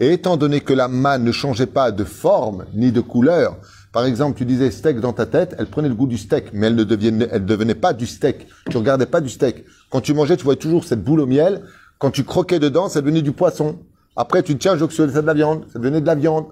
Et 0.00 0.14
étant 0.14 0.36
donné 0.36 0.62
que 0.62 0.72
la 0.72 0.88
manne 0.88 1.22
ne 1.22 1.30
changeait 1.30 1.66
pas 1.66 1.92
de 1.92 2.02
forme 2.02 2.64
ni 2.74 2.90
de 2.90 3.00
couleur, 3.00 3.56
par 3.92 4.04
exemple, 4.04 4.36
tu 4.36 4.44
disais 4.44 4.72
steak 4.72 4.98
dans 4.98 5.12
ta 5.12 5.26
tête, 5.26 5.54
elle 5.56 5.66
prenait 5.66 5.88
le 5.88 5.94
goût 5.94 6.08
du 6.08 6.18
steak, 6.18 6.46
mais 6.52 6.66
elle 6.66 6.74
ne 6.74 6.82
devenait, 6.82 7.28
elle 7.30 7.44
devenait 7.44 7.76
pas 7.76 7.92
du 7.92 8.08
steak. 8.08 8.48
Tu 8.68 8.76
regardais 8.76 9.06
pas 9.06 9.20
du 9.20 9.28
steak. 9.28 9.64
Quand 9.90 10.00
tu 10.00 10.12
mangeais, 10.12 10.36
tu 10.36 10.42
voyais 10.42 10.58
toujours 10.58 10.82
cette 10.82 11.04
boule 11.04 11.20
au 11.20 11.26
miel. 11.26 11.62
Quand 12.00 12.10
tu 12.10 12.24
croquais 12.24 12.58
dedans, 12.58 12.88
ça 12.88 13.00
devenait 13.00 13.22
du 13.22 13.30
poisson. 13.30 13.78
Après, 14.16 14.42
tu 14.42 14.54
te 14.54 14.58
tiens, 14.58 14.76
je 14.76 14.84
c'est 14.90 15.06
de 15.06 15.20
la 15.20 15.34
viande, 15.34 15.66
ça 15.72 15.78
devenait 15.78 16.00
de 16.00 16.06
la 16.06 16.16
viande. 16.16 16.46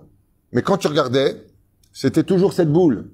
Mais 0.52 0.62
quand 0.62 0.76
tu 0.76 0.86
regardais, 0.86 1.49
c'était 1.92 2.22
toujours 2.22 2.52
cette 2.52 2.72
boule. 2.72 3.10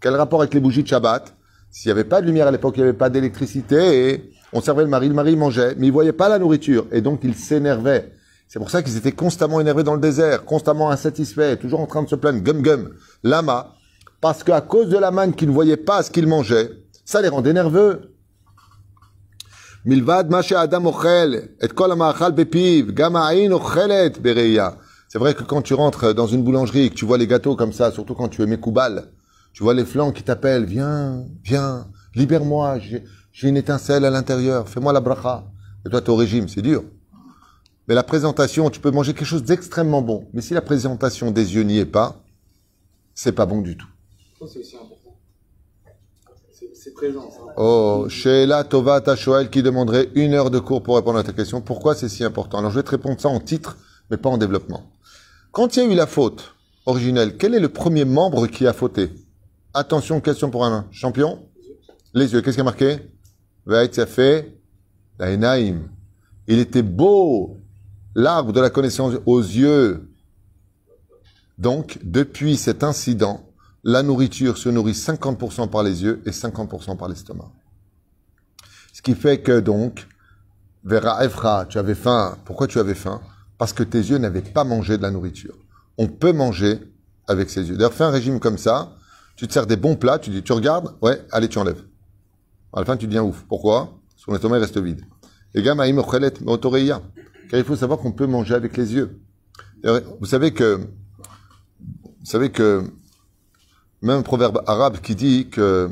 Quel 0.00 0.14
rapport 0.14 0.40
avec 0.40 0.54
les 0.54 0.60
bougies 0.60 0.82
de 0.82 0.88
Shabbat? 0.88 1.34
S'il 1.70 1.88
n'y 1.88 1.92
avait 1.92 2.08
pas 2.08 2.20
de 2.20 2.26
lumière 2.26 2.48
à 2.48 2.50
l'époque, 2.50 2.74
il 2.76 2.80
n'y 2.80 2.88
avait 2.88 2.98
pas 2.98 3.10
d'électricité 3.10 4.10
et 4.10 4.32
on 4.52 4.60
servait 4.60 4.82
le 4.82 4.88
mari, 4.88 5.08
le 5.08 5.14
mari 5.14 5.36
mangeait, 5.36 5.74
mais 5.78 5.86
il 5.86 5.92
voyait 5.92 6.12
pas 6.12 6.28
la 6.28 6.38
nourriture 6.38 6.86
et 6.90 7.00
donc 7.00 7.20
il 7.22 7.34
s'énervait. 7.34 8.12
C'est 8.48 8.58
pour 8.58 8.70
ça 8.70 8.82
qu'ils 8.82 8.96
étaient 8.96 9.12
constamment 9.12 9.60
énervés 9.60 9.84
dans 9.84 9.94
le 9.94 10.00
désert, 10.00 10.44
constamment 10.44 10.90
insatisfaits, 10.90 11.56
toujours 11.60 11.80
en 11.80 11.86
train 11.86 12.02
de 12.02 12.08
se 12.08 12.16
plaindre, 12.16 12.40
gum 12.40 12.62
gum, 12.62 12.90
lama, 13.22 13.74
parce 14.20 14.42
qu'à 14.42 14.60
cause 14.60 14.88
de 14.88 14.98
la 14.98 15.12
manne 15.12 15.34
qu'ils 15.34 15.48
ne 15.48 15.54
voyaient 15.54 15.76
pas 15.76 16.02
ce 16.02 16.10
qu'ils 16.10 16.26
mangeaient, 16.26 16.70
ça 17.04 17.22
les 17.22 17.28
rendait 17.28 17.52
nerveux. 17.52 18.12
Milvad 19.84 20.34
adam 20.56 20.86
ochel, 20.86 21.50
et 21.60 21.68
kol 21.68 21.94
bepiv, 22.34 22.92
gam 22.92 23.14
ochelet 23.14 24.10
bereya. 24.20 24.76
C'est 25.12 25.18
vrai 25.18 25.34
que 25.34 25.42
quand 25.42 25.60
tu 25.60 25.74
rentres 25.74 26.14
dans 26.14 26.28
une 26.28 26.44
boulangerie 26.44 26.84
et 26.84 26.90
que 26.90 26.94
tu 26.94 27.04
vois 27.04 27.18
les 27.18 27.26
gâteaux 27.26 27.56
comme 27.56 27.72
ça, 27.72 27.90
surtout 27.90 28.14
quand 28.14 28.28
tu 28.28 28.42
es 28.42 28.46
Mekoubal, 28.46 29.10
tu 29.52 29.64
vois 29.64 29.74
les 29.74 29.84
flancs 29.84 30.12
qui 30.12 30.22
t'appellent, 30.22 30.66
viens, 30.66 31.24
viens, 31.42 31.88
libère-moi, 32.14 32.78
j'ai 32.78 33.02
j'ai 33.32 33.48
une 33.48 33.56
étincelle 33.56 34.04
à 34.04 34.10
l'intérieur, 34.10 34.68
fais-moi 34.68 34.92
la 34.92 35.00
bracha. 35.00 35.50
Et 35.84 35.90
toi, 35.90 36.00
tu 36.00 36.06
es 36.06 36.10
au 36.10 36.16
régime, 36.16 36.46
c'est 36.46 36.62
dur. 36.62 36.84
Mais 37.88 37.96
la 37.96 38.04
présentation, 38.04 38.70
tu 38.70 38.78
peux 38.78 38.92
manger 38.92 39.12
quelque 39.12 39.26
chose 39.26 39.42
d'extrêmement 39.42 40.00
bon. 40.00 40.28
Mais 40.32 40.42
si 40.42 40.54
la 40.54 40.62
présentation 40.62 41.32
des 41.32 41.56
yeux 41.56 41.64
n'y 41.64 41.78
est 41.78 41.86
pas, 41.86 42.22
c'est 43.12 43.32
pas 43.32 43.46
bon 43.46 43.62
du 43.62 43.76
tout. 43.76 43.88
C'est 44.38 44.60
aussi 44.60 44.76
important. 44.76 45.16
C'est 46.52 46.70
c'est 46.72 46.94
présent, 46.94 47.28
ça. 47.32 47.40
Oh, 47.56 48.06
Sheila 48.08 48.62
Tova 48.62 49.00
Tashoel 49.00 49.50
qui 49.50 49.64
demanderait 49.64 50.08
une 50.14 50.34
heure 50.34 50.52
de 50.52 50.60
cours 50.60 50.84
pour 50.84 50.94
répondre 50.94 51.18
à 51.18 51.24
ta 51.24 51.32
question. 51.32 51.60
Pourquoi 51.60 51.96
c'est 51.96 52.08
si 52.08 52.22
important? 52.22 52.58
Alors, 52.58 52.70
je 52.70 52.76
vais 52.76 52.84
te 52.84 52.90
répondre 52.90 53.20
ça 53.20 53.28
en 53.28 53.40
titre, 53.40 53.76
mais 54.08 54.16
pas 54.16 54.28
en 54.28 54.38
développement. 54.38 54.84
Quand 55.52 55.76
il 55.76 55.82
y 55.82 55.86
a 55.86 55.92
eu 55.92 55.96
la 55.96 56.06
faute 56.06 56.54
originelle, 56.86 57.36
quel 57.36 57.54
est 57.54 57.60
le 57.60 57.68
premier 57.68 58.04
membre 58.04 58.46
qui 58.46 58.68
a 58.68 58.72
fauté? 58.72 59.10
Attention, 59.74 60.20
question 60.20 60.48
pour 60.48 60.64
un 60.64 60.86
champion. 60.92 61.44
Les 62.14 62.32
yeux, 62.32 62.40
qu'est-ce 62.40 62.56
qui 62.56 62.60
a 62.60 62.64
marqué? 62.64 63.10
Fait. 63.66 64.56
Il 66.46 66.58
était 66.58 66.82
beau, 66.82 67.56
l'arbre 68.14 68.52
de 68.52 68.60
la 68.60 68.70
connaissance 68.70 69.14
aux 69.26 69.40
yeux. 69.40 70.08
Donc, 71.58 71.98
depuis 72.02 72.56
cet 72.56 72.84
incident, 72.84 73.44
la 73.82 74.02
nourriture 74.02 74.56
se 74.56 74.68
nourrit 74.68 74.92
50% 74.92 75.68
par 75.68 75.82
les 75.82 76.02
yeux 76.04 76.22
et 76.26 76.30
50% 76.30 76.96
par 76.96 77.08
l'estomac. 77.08 77.50
Ce 78.92 79.02
qui 79.02 79.14
fait 79.14 79.40
que 79.42 79.58
donc, 79.60 80.06
Vera 80.84 81.24
Efra, 81.24 81.66
tu 81.66 81.78
avais 81.78 81.94
faim. 81.94 82.38
Pourquoi 82.44 82.66
tu 82.66 82.78
avais 82.78 82.94
faim? 82.94 83.20
Parce 83.60 83.74
que 83.74 83.82
tes 83.82 83.98
yeux 83.98 84.16
n'avaient 84.16 84.40
pas 84.40 84.64
mangé 84.64 84.96
de 84.96 85.02
la 85.02 85.10
nourriture. 85.10 85.54
On 85.98 86.06
peut 86.06 86.32
manger 86.32 86.78
avec 87.28 87.50
ses 87.50 87.68
yeux. 87.68 87.76
D'ailleurs, 87.76 87.92
fais 87.92 88.04
un 88.04 88.10
régime 88.10 88.40
comme 88.40 88.56
ça. 88.56 88.96
Tu 89.36 89.46
te 89.46 89.52
sers 89.52 89.66
des 89.66 89.76
bons 89.76 89.96
plats, 89.96 90.18
tu 90.18 90.30
dis, 90.30 90.42
tu 90.42 90.54
regardes, 90.54 90.94
ouais, 91.02 91.20
allez, 91.30 91.46
tu 91.46 91.58
enlèves. 91.58 91.84
À 92.72 92.78
la 92.78 92.86
fin, 92.86 92.96
tu 92.96 93.06
deviens 93.06 93.22
ouf. 93.22 93.44
Pourquoi? 93.46 94.00
Son 94.16 94.34
estomac 94.34 94.60
reste 94.60 94.78
vide. 94.78 95.04
Ochelet 95.54 96.32
motoreia. 96.40 97.02
Car 97.50 97.60
il 97.60 97.66
faut 97.66 97.76
savoir 97.76 97.98
qu'on 97.98 98.12
peut 98.12 98.26
manger 98.26 98.54
avec 98.54 98.78
les 98.78 98.94
yeux. 98.94 99.20
Vous 99.84 100.26
savez 100.26 100.54
que, 100.54 100.76
vous 101.78 102.24
savez 102.24 102.50
que, 102.50 102.82
même 104.00 104.20
un 104.20 104.22
proverbe 104.22 104.62
arabe 104.66 105.00
qui 105.02 105.14
dit 105.14 105.48
que 105.50 105.90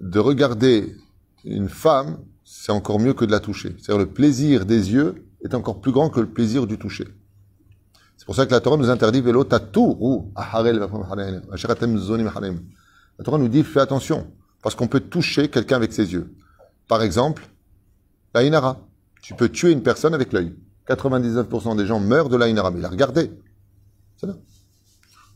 de 0.00 0.18
regarder 0.18 0.96
une 1.44 1.68
femme, 1.68 2.16
c'est 2.46 2.72
encore 2.72 2.98
mieux 2.98 3.12
que 3.12 3.26
de 3.26 3.30
la 3.30 3.40
toucher. 3.40 3.76
C'est-à-dire 3.76 3.98
le 3.98 4.10
plaisir 4.10 4.64
des 4.64 4.90
yeux 4.90 5.23
est 5.44 5.54
encore 5.54 5.80
plus 5.80 5.92
grand 5.92 6.10
que 6.10 6.20
le 6.20 6.26
plaisir 6.26 6.66
du 6.66 6.78
toucher. 6.78 7.06
C'est 8.16 8.26
pour 8.26 8.34
ça 8.34 8.46
que 8.46 8.52
la 8.52 8.60
Torah 8.60 8.76
nous 8.76 8.90
interdit 8.90 9.20
vélo 9.20 9.44
tatou 9.44 9.96
ou 10.00 10.32
aharel. 10.34 10.78
La 10.78 10.88
Torah 13.24 13.38
nous 13.38 13.48
dit 13.48 13.62
fais 13.62 13.80
attention 13.80 14.26
parce 14.62 14.74
qu'on 14.74 14.88
peut 14.88 15.00
toucher 15.00 15.48
quelqu'un 15.48 15.76
avec 15.76 15.92
ses 15.92 16.12
yeux. 16.12 16.34
Par 16.88 17.02
exemple, 17.02 17.48
la 18.34 18.42
inara. 18.42 18.80
Tu 19.20 19.34
peux 19.34 19.48
tuer 19.48 19.72
une 19.72 19.82
personne 19.82 20.14
avec 20.14 20.32
l'œil. 20.32 20.54
99% 20.88 21.76
des 21.76 21.86
gens 21.86 22.00
meurent 22.00 22.28
de 22.28 22.36
la 22.36 22.48
inara, 22.48 22.70
mais 22.70 22.80
la 22.80 22.88
regardez. 22.88 23.30
C'est 24.16 24.26
là. 24.26 24.34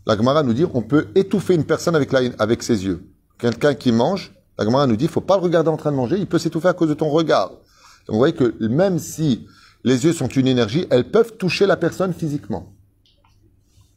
La 0.07 0.17
Gemara 0.17 0.43
nous 0.43 0.55
dit 0.55 0.65
on 0.73 0.83
peut 0.83 1.09
étouffer 1.15 1.55
une 1.55 1.65
personne 1.65 1.95
avec, 1.95 2.13
la, 2.13 2.21
avec 2.39 2.63
ses 2.63 2.85
yeux. 2.85 3.07
Quelqu'un 3.39 3.75
qui 3.75 3.93
mange, 3.93 4.35
la 4.59 4.65
Gemara 4.65 4.87
nous 4.87 4.97
dit 4.97 5.05
il 5.05 5.11
faut 5.11 5.21
pas 5.21 5.37
le 5.37 5.43
regarder 5.43 5.69
en 5.69 5.77
train 5.77 5.91
de 5.91 5.97
manger, 5.97 6.17
il 6.19 6.27
peut 6.27 6.39
s'étouffer 6.39 6.69
à 6.69 6.73
cause 6.73 6.89
de 6.89 6.95
ton 6.95 7.11
regard. 7.11 7.51
Donc 7.51 8.15
vous 8.15 8.19
voyez 8.19 8.35
que 8.35 8.55
même 8.67 8.99
si 8.99 9.47
les 9.89 10.05
yeux 10.05 10.13
sont 10.13 10.29
une 10.29 10.47
énergie, 10.47 10.87
elles 10.91 11.11
peuvent 11.11 11.37
toucher 11.37 11.67
la 11.67 11.77
personne 11.77 12.13
physiquement. 12.13 12.73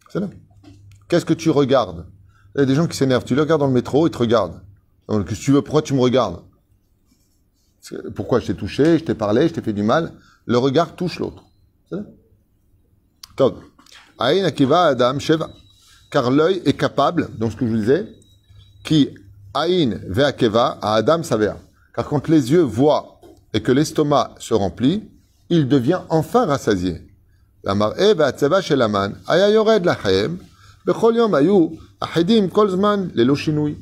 C'est. 0.09 0.21
Qu'est-ce 1.07 1.25
que 1.25 1.33
tu 1.33 1.49
regardes? 1.49 2.05
Il 2.55 2.59
y 2.59 2.61
a 2.61 2.65
des 2.65 2.75
gens 2.75 2.87
qui 2.87 2.97
s'énervent. 2.97 3.25
Tu 3.25 3.35
les 3.35 3.41
regardes 3.41 3.59
dans 3.59 3.67
le 3.67 3.73
métro, 3.73 4.07
ils 4.07 4.11
te 4.11 4.17
regardent. 4.17 4.61
Donc, 5.07 5.25
que 5.25 5.35
tu 5.35 5.51
veux 5.51 5.61
Pourquoi 5.61 5.81
tu 5.81 5.93
me 5.93 5.99
regardes? 5.99 6.41
Pourquoi 8.15 8.39
je 8.39 8.47
t'ai 8.47 8.55
touché, 8.55 8.99
je 8.99 9.03
t'ai 9.03 9.15
parlé, 9.15 9.47
je 9.47 9.53
t'ai 9.53 9.61
fait 9.61 9.73
du 9.73 9.83
mal? 9.83 10.13
Le 10.45 10.57
regard 10.57 10.95
touche 10.95 11.19
l'autre. 11.19 11.43
C'est 11.89 11.95
là. 11.95 12.05
Adam 14.87 15.19
sheva. 15.19 15.49
Car 16.09 16.29
l'œil 16.29 16.61
est 16.65 16.77
capable, 16.77 17.29
donc 17.37 17.51
ce 17.51 17.57
que 17.57 17.65
je 17.65 17.71
vous 17.71 17.77
disais, 17.77 18.07
qui 18.83 19.09
aïn 19.53 19.99
ve'akeva 20.07 20.77
à 20.81 20.95
adam 20.95 21.23
savea. 21.23 21.57
Car 21.93 22.05
quand 22.05 22.27
les 22.27 22.51
yeux 22.51 22.61
voient 22.61 23.19
et 23.53 23.61
que 23.61 23.71
l'estomac 23.71 24.35
se 24.37 24.53
remplit, 24.53 25.09
il 25.50 25.68
devient 25.68 26.00
enfin 26.08 26.46
rassasié. 26.46 26.98
והמראה 27.64 28.12
והצבע 28.16 28.62
של 28.62 28.82
המן 28.82 29.10
היה 29.28 29.48
יורד 29.48 29.86
לחם, 29.86 30.36
בכל 30.86 31.12
יום 31.16 31.34
היו 31.34 31.68
אחידים 32.00 32.48
כל 32.48 32.70
זמן 32.70 33.08
ללא 33.14 33.36
שינוי. 33.36 33.74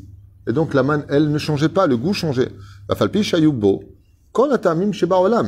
Et 0.49 0.53
donc 0.53 0.75
la 0.75 0.83
manne, 0.83 1.05
elle 1.09 1.31
ne 1.31 1.39
changeait 1.39 1.69
pas, 1.69 1.87
le 1.87 1.97
goût 1.97 2.15
changeait. 2.15 2.53
ואף 2.89 3.03
על 3.03 3.09
פי 3.09 3.25
שהיו 3.25 3.53
בו 3.53 3.81
כל 4.33 4.53
הטעמים 4.53 4.93
שבעולם, 4.93 5.47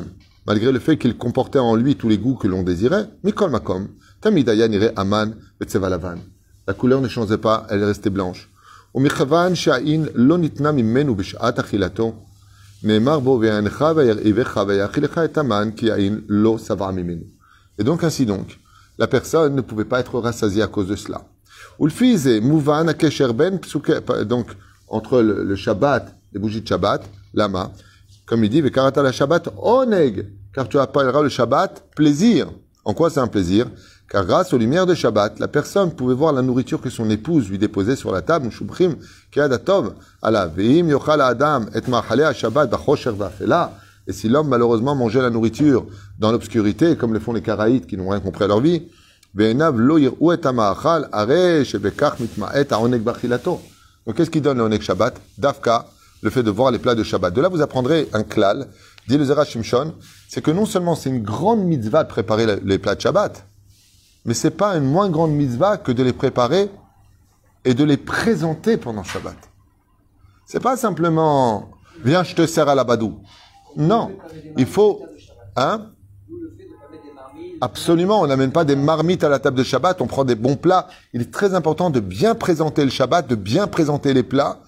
malgré 0.49 0.73
le 0.73 0.79
fait 0.79 0.97
qu'il 0.97 1.17
comportait 1.17 1.59
en 1.59 1.75
lui 1.77 1.97
tous 1.97 2.09
les 2.09 2.19
goûts 2.19 2.37
que 2.37 2.49
l'on 2.49 2.63
désirait, 2.63 3.05
מכל 3.25 3.51
מקום, 3.51 3.87
תמיד 4.21 4.49
היה 4.49 4.69
נראה 4.69 4.89
המן 4.97 5.31
בצבע 5.61 5.89
לבן. 5.89 6.19
La 6.69 6.75
couleur 6.75 7.01
ne 7.01 7.09
changeait 7.09 7.39
pas, 7.39 7.67
elle 7.69 7.85
restait 7.85 8.11
blanche. 8.11 8.49
ומכיוון 8.95 9.55
שהעין 9.55 10.07
לא 10.15 10.39
ניתנה 10.39 10.73
ממנו 10.73 11.15
בשעת 11.15 11.59
אכילתו, 11.59 12.15
et 12.84 13.00
donc, 17.84 18.04
ainsi 18.04 18.26
donc, 18.26 18.60
la 18.98 19.08
personne 19.08 19.56
ne 19.56 19.62
pouvait 19.62 19.86
pas 19.86 20.00
être 20.00 20.20
rassasiée 20.20 20.64
à 20.64 20.68
cause 20.68 20.88
de 20.88 20.96
cela. 20.96 21.22
Ben, 21.80 21.90
donc, 24.26 24.48
entre 24.88 25.22
le, 25.22 25.56
Shabbat, 25.56 26.16
les 26.34 26.40
bougies 26.40 26.62
de 26.62 26.68
Shabbat, 26.68 27.08
lama, 27.36 27.72
comme 28.26 28.44
il 28.44 28.50
dit, 28.50 28.64
Shabbat, 29.12 29.50
oneg, 29.58 30.28
car 30.54 30.68
tu 30.68 30.80
appelleras 30.80 31.22
le 31.22 31.30
Shabbat 31.30 31.84
plaisir. 31.96 32.48
En 32.84 32.94
quoi 32.94 33.10
c'est 33.10 33.20
un 33.20 33.28
plaisir? 33.28 33.68
Car 34.10 34.26
grâce 34.26 34.54
aux 34.54 34.58
lumières 34.58 34.86
de 34.86 34.94
Shabbat, 34.94 35.40
la 35.40 35.48
personne 35.48 35.94
pouvait 35.94 36.16
voir 36.16 36.34
la 36.34 36.42
nourriture 36.42 36.82
que 36.82 36.90
son 36.90 37.10
épouse 37.10 37.50
lui 37.50 37.58
déposait 37.58 37.96
sur 37.96 38.12
la 38.12 38.22
table, 38.22 38.52
shubrim, 38.52 38.96
keadatov, 39.32 39.94
ala 40.22 40.48
veim 40.48 40.90
yochal 40.90 41.22
adam 41.22 41.66
et 41.74 41.90
ma'chaleh 41.90 42.34
Shabbat 42.34 42.70
va'afela. 42.70 43.74
Et 44.08 44.14
si 44.14 44.28
l'homme 44.28 44.50
malheureusement 44.50 44.96
mangeait 44.96 45.22
la 45.22 45.30
nourriture 45.30 45.86
dans 46.20 46.32
l'obscurité, 46.32 46.98
comme 46.98 47.14
le 47.14 47.20
font 47.20 47.34
les 47.34 47.42
Karaïtes 47.42 47.88
qui 47.88 47.98
n'ont 47.98 48.10
rien 48.10 48.20
compris 48.20 48.44
à 48.44 48.48
leur 48.48 48.60
vie. 48.60 48.84
Donc 49.34 49.56
qu'est-ce 54.18 54.30
qui 54.30 54.42
donne 54.42 54.58
le 54.58 54.64
oneg 54.64 54.82
Shabbat? 54.82 55.22
Dafka, 55.38 55.86
le 56.22 56.30
fait 56.30 56.44
de 56.44 56.52
voir 56.52 56.72
les 56.72 56.80
plats 56.80 56.96
de 56.96 57.04
Shabbat. 57.04 57.34
De 57.34 57.40
là, 57.40 57.48
vous 57.48 57.62
apprendrez 57.62 58.10
un 58.12 58.24
klal, 58.24 58.68
dit 59.08 59.18
le 59.18 59.24
Zera 59.24 59.46
Shimshon, 59.46 59.94
c'est 60.32 60.42
que 60.42 60.50
non 60.50 60.66
seulement 60.66 60.96
c'est 60.96 61.10
une 61.10 61.22
grande 61.22 61.60
mitzvah 61.60 62.06
de 62.06 62.08
préparer 62.08 62.46
les 62.64 62.80
plats 62.80 62.96
de 62.96 63.02
Shabbat, 63.02 63.46
mais 64.24 64.34
c'est 64.34 64.52
pas 64.52 64.78
une 64.78 64.86
moins 64.86 65.10
grande 65.10 65.34
mitzvah 65.34 65.76
que 65.76 65.92
de 65.92 66.04
les 66.04 66.14
préparer 66.14 66.72
et 67.66 67.74
de 67.74 67.84
les 67.84 67.98
présenter 67.98 68.78
pendant 68.78 69.04
Shabbat. 69.04 69.36
C'est 70.46 70.62
pas 70.62 70.78
simplement 70.78 71.72
viens, 72.06 72.24
je 72.24 72.34
te 72.34 72.48
sers 72.48 72.70
à 72.70 72.76
la 72.76 72.86
badou. 72.86 73.20
Non, 73.76 74.10
il 74.58 74.66
faut 74.66 75.06
hein? 75.58 75.88
Absolument, 77.60 78.22
on 78.22 78.28
n'amène 78.28 78.54
pas 78.54 78.64
des 78.64 78.78
marmites 78.78 79.26
à 79.26 79.30
la 79.30 79.40
table 79.40 79.58
de 79.58 79.64
Shabbat, 79.64 80.00
on 80.00 80.08
prend 80.08 80.24
des 80.24 80.36
bons 80.36 80.56
plats. 80.56 80.88
Il 81.12 81.24
est 81.24 81.32
très 81.32 81.56
important 81.56 81.90
de 81.90 82.00
bien 82.00 82.36
présenter 82.36 82.86
le 82.86 82.90
Shabbat, 82.90 83.28
de 83.28 83.36
bien 83.36 83.68
présenter 83.68 84.14
les 84.14 84.24
plats. 84.24 84.62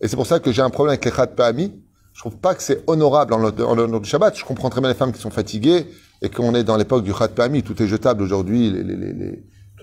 Et 0.00 0.08
c'est 0.08 0.16
pour 0.16 0.26
ça 0.26 0.40
que 0.40 0.52
j'ai 0.52 0.62
un 0.62 0.70
problème 0.70 0.92
avec 0.92 1.04
les 1.04 1.10
Khat 1.10 1.26
Pahami. 1.26 1.81
Je 2.12 2.20
trouve 2.20 2.36
pas 2.36 2.54
que 2.54 2.62
c'est 2.62 2.82
honorable 2.86 3.32
en 3.34 3.38
l'honneur 3.74 4.00
du 4.00 4.08
Shabbat. 4.08 4.36
Je 4.36 4.44
comprends 4.44 4.70
très 4.70 4.80
bien 4.80 4.90
les 4.90 4.94
femmes 4.94 5.12
qui 5.12 5.20
sont 5.20 5.30
fatiguées 5.30 5.86
et 6.20 6.28
qu'on 6.28 6.54
est 6.54 6.64
dans 6.64 6.76
l'époque 6.76 7.04
du 7.04 7.12
Khat 7.12 7.28
Pahami. 7.28 7.62
Tout 7.62 7.82
est 7.82 7.86
jetable 7.86 8.22
aujourd'hui. 8.22 8.72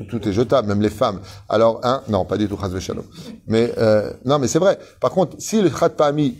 Tout, 0.07 0.29
est 0.29 0.31
jetable, 0.31 0.67
même 0.69 0.81
les 0.81 0.89
femmes. 0.89 1.19
Alors, 1.49 1.81
hein, 1.83 2.03
non, 2.07 2.23
pas 2.23 2.37
du 2.37 2.47
tout, 2.47 2.57
Shalom. 2.79 3.03
Mais, 3.47 3.73
euh, 3.77 4.13
non, 4.23 4.39
mais 4.39 4.47
c'est 4.47 4.59
vrai. 4.59 4.79
Par 5.01 5.11
contre, 5.11 5.35
si 5.39 5.61
le 5.61 5.69
Khat 5.69 5.89
Pahami, 5.89 6.37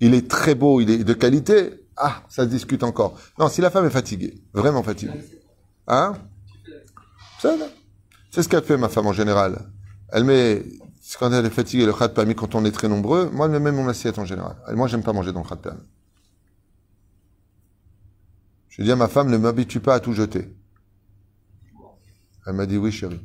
il 0.00 0.14
est 0.14 0.30
très 0.30 0.54
beau, 0.54 0.80
il 0.80 0.90
est 0.90 1.02
de 1.02 1.12
qualité, 1.14 1.70
ah, 1.96 2.22
ça 2.28 2.44
se 2.44 2.48
discute 2.48 2.84
encore. 2.84 3.18
Non, 3.38 3.48
si 3.48 3.60
la 3.60 3.70
femme 3.70 3.86
est 3.86 3.90
fatiguée, 3.90 4.34
vraiment 4.52 4.82
fatiguée, 4.82 5.20
hein, 5.88 6.14
c'est 8.30 8.42
ce 8.42 8.48
qu'elle 8.48 8.62
fait, 8.62 8.76
ma 8.76 8.88
femme, 8.88 9.06
en 9.06 9.12
général. 9.12 9.58
Elle 10.12 10.24
met, 10.24 10.62
c'est 11.12 11.18
quand 11.18 11.30
elle 11.30 11.44
est 11.44 11.50
fatiguée, 11.50 11.84
le 11.84 11.92
khat 11.92 12.08
pami, 12.08 12.34
quand 12.34 12.54
on 12.54 12.64
est 12.64 12.70
très 12.70 12.88
nombreux, 12.88 13.28
moi, 13.28 13.44
elle 13.44 13.52
me 13.52 13.58
met 13.58 13.70
mon 13.70 13.86
assiette 13.86 14.18
en 14.18 14.24
général. 14.24 14.56
Et 14.70 14.74
moi, 14.74 14.88
j'aime 14.88 15.02
pas 15.02 15.12
manger 15.12 15.30
dans 15.30 15.42
le 15.42 15.46
khat 15.46 15.56
pami. 15.56 15.82
Je 18.70 18.80
dis 18.80 18.90
à 18.90 18.96
ma 18.96 19.08
femme, 19.08 19.28
ne 19.28 19.36
m'habitue 19.36 19.80
pas 19.80 19.96
à 19.96 20.00
tout 20.00 20.14
jeter. 20.14 20.56
Elle 22.46 22.54
m'a 22.54 22.64
dit, 22.64 22.78
oui, 22.78 22.90
chérie. 22.90 23.20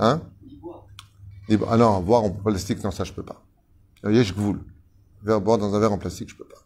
Hein? 0.00 0.20
Ah 1.66 1.78
non, 1.78 2.02
boire 2.02 2.24
en 2.24 2.30
plastique, 2.30 2.84
non, 2.84 2.90
ça, 2.90 3.04
je 3.04 3.14
peux 3.14 3.22
pas. 3.22 3.42
Yesh 4.04 4.34
gvoul. 4.34 4.60
Verre, 5.22 5.40
boire 5.40 5.56
dans 5.56 5.74
un 5.74 5.80
verre 5.80 5.92
en 5.92 5.98
plastique, 5.98 6.28
je 6.28 6.36
peux 6.36 6.44
pas. 6.44 6.58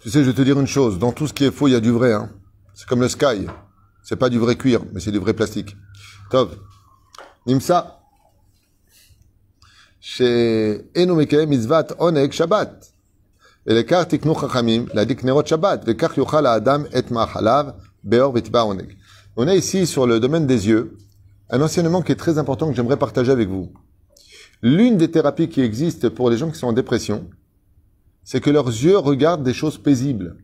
Tu 0.00 0.08
sais, 0.08 0.24
je 0.24 0.30
vais 0.30 0.34
te 0.34 0.40
dire 0.40 0.58
une 0.58 0.66
chose. 0.66 0.98
Dans 0.98 1.12
tout 1.12 1.26
ce 1.26 1.34
qui 1.34 1.44
est 1.44 1.50
faux, 1.50 1.68
il 1.68 1.72
y 1.72 1.76
a 1.76 1.80
du 1.80 1.90
vrai. 1.90 2.14
Hein. 2.14 2.30
C'est 2.72 2.88
comme 2.88 3.02
le 3.02 3.10
sky. 3.10 3.46
C'est 4.03 4.15
pas 4.15 4.29
du 4.29 4.39
vrai 4.39 4.55
cuir, 4.55 4.81
mais 4.93 4.99
c'est 4.99 5.11
du 5.11 5.19
vrai 5.19 5.33
plastique. 5.33 5.75
Tov. 6.31 6.49
Nimsa. 7.45 7.97
שאינו 9.99 11.15
מקיים 11.15 11.49
מצוות 11.49 11.91
עונג 11.91 12.31
שבת. 12.31 12.91
ולכך 13.67 14.03
תקנו 14.03 14.35
חכמים 14.35 14.85
להדליק 14.93 15.23
נרות 15.23 15.47
שבת, 15.47 15.83
וכך 15.87 16.17
יאכל 16.17 16.45
האדם 16.45 16.83
את 16.97 17.11
מאכליו 17.11 17.65
באור 18.03 18.33
וטבע 18.35 18.59
עונג. 18.61 18.93
On 19.37 19.47
est 19.47 19.57
ici 19.57 19.85
sur 19.85 20.07
le 20.07 20.19
domaine 20.19 20.47
des 20.47 20.67
yeux, 20.67 20.97
un 21.49 21.61
enseignement 21.61 22.01
qui 22.01 22.11
est 22.11 22.15
très 22.15 22.37
important 22.37 22.69
que 22.69 22.75
j'aimerais 22.75 22.97
partager 22.97 23.31
avec 23.31 23.49
vous. 23.49 23.71
L'une 24.63 24.97
des 24.97 25.11
thérapies 25.11 25.49
qui 25.49 25.61
existent 25.61 26.09
pour 26.09 26.29
les 26.29 26.37
gens 26.37 26.49
qui 26.49 26.57
sont 26.57 26.67
en 26.67 26.73
dépression, 26.73 27.29
c'est 28.23 28.41
que 28.41 28.49
leurs 28.49 28.67
yeux 28.67 28.97
regardent 28.97 29.43
des 29.43 29.53
choses 29.53 29.77
paisibles. 29.77 30.37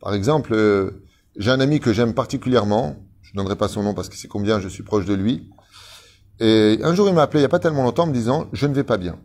Par 0.00 0.12
exemple, 0.12 0.52
euh, 0.52 0.90
j'ai 1.37 1.51
un 1.51 1.59
ami 1.59 1.79
que 1.79 1.93
j'aime 1.93 2.13
particulièrement, 2.13 2.97
je 3.21 3.31
ne 3.31 3.37
donnerai 3.37 3.55
pas 3.55 3.67
son 3.67 3.83
nom 3.83 3.93
parce 3.93 4.09
que 4.09 4.15
c'est 4.15 4.27
combien 4.27 4.59
je 4.59 4.67
suis 4.67 4.83
proche 4.83 5.05
de 5.05 5.13
lui, 5.13 5.49
et 6.39 6.79
un 6.83 6.93
jour 6.95 7.07
il 7.07 7.13
m'a 7.13 7.23
appelé 7.23 7.39
il 7.39 7.43
n'y 7.43 7.45
a 7.45 7.49
pas 7.49 7.59
tellement 7.59 7.83
longtemps 7.83 8.03
en 8.03 8.07
me 8.07 8.13
disant 8.13 8.49
«je 8.53 8.65
ne 8.67 8.73
vais 8.73 8.83
pas 8.83 8.97
bien». 8.97 9.19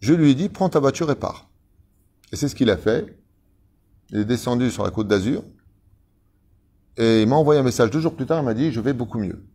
Je 0.00 0.12
lui 0.12 0.30
ai 0.30 0.34
dit 0.34 0.48
«prends 0.50 0.68
ta 0.68 0.78
voiture 0.78 1.10
et 1.10 1.14
pars». 1.14 1.48
Et 2.32 2.36
c'est 2.36 2.48
ce 2.48 2.54
qu'il 2.54 2.70
a 2.70 2.76
fait. 2.76 3.18
Il 4.10 4.18
est 4.18 4.24
descendu 4.24 4.70
sur 4.70 4.84
la 4.84 4.90
côte 4.90 5.08
d'Azur, 5.08 5.42
et 6.96 7.22
il 7.22 7.28
m'a 7.28 7.36
envoyé 7.36 7.60
un 7.60 7.64
message 7.64 7.90
deux 7.90 8.00
jours 8.00 8.14
plus 8.14 8.26
tard, 8.26 8.40
il 8.40 8.44
m'a 8.44 8.54
dit 8.54 8.70
«je 8.72 8.80
vais 8.80 8.92
beaucoup 8.92 9.18
mieux». 9.18 9.46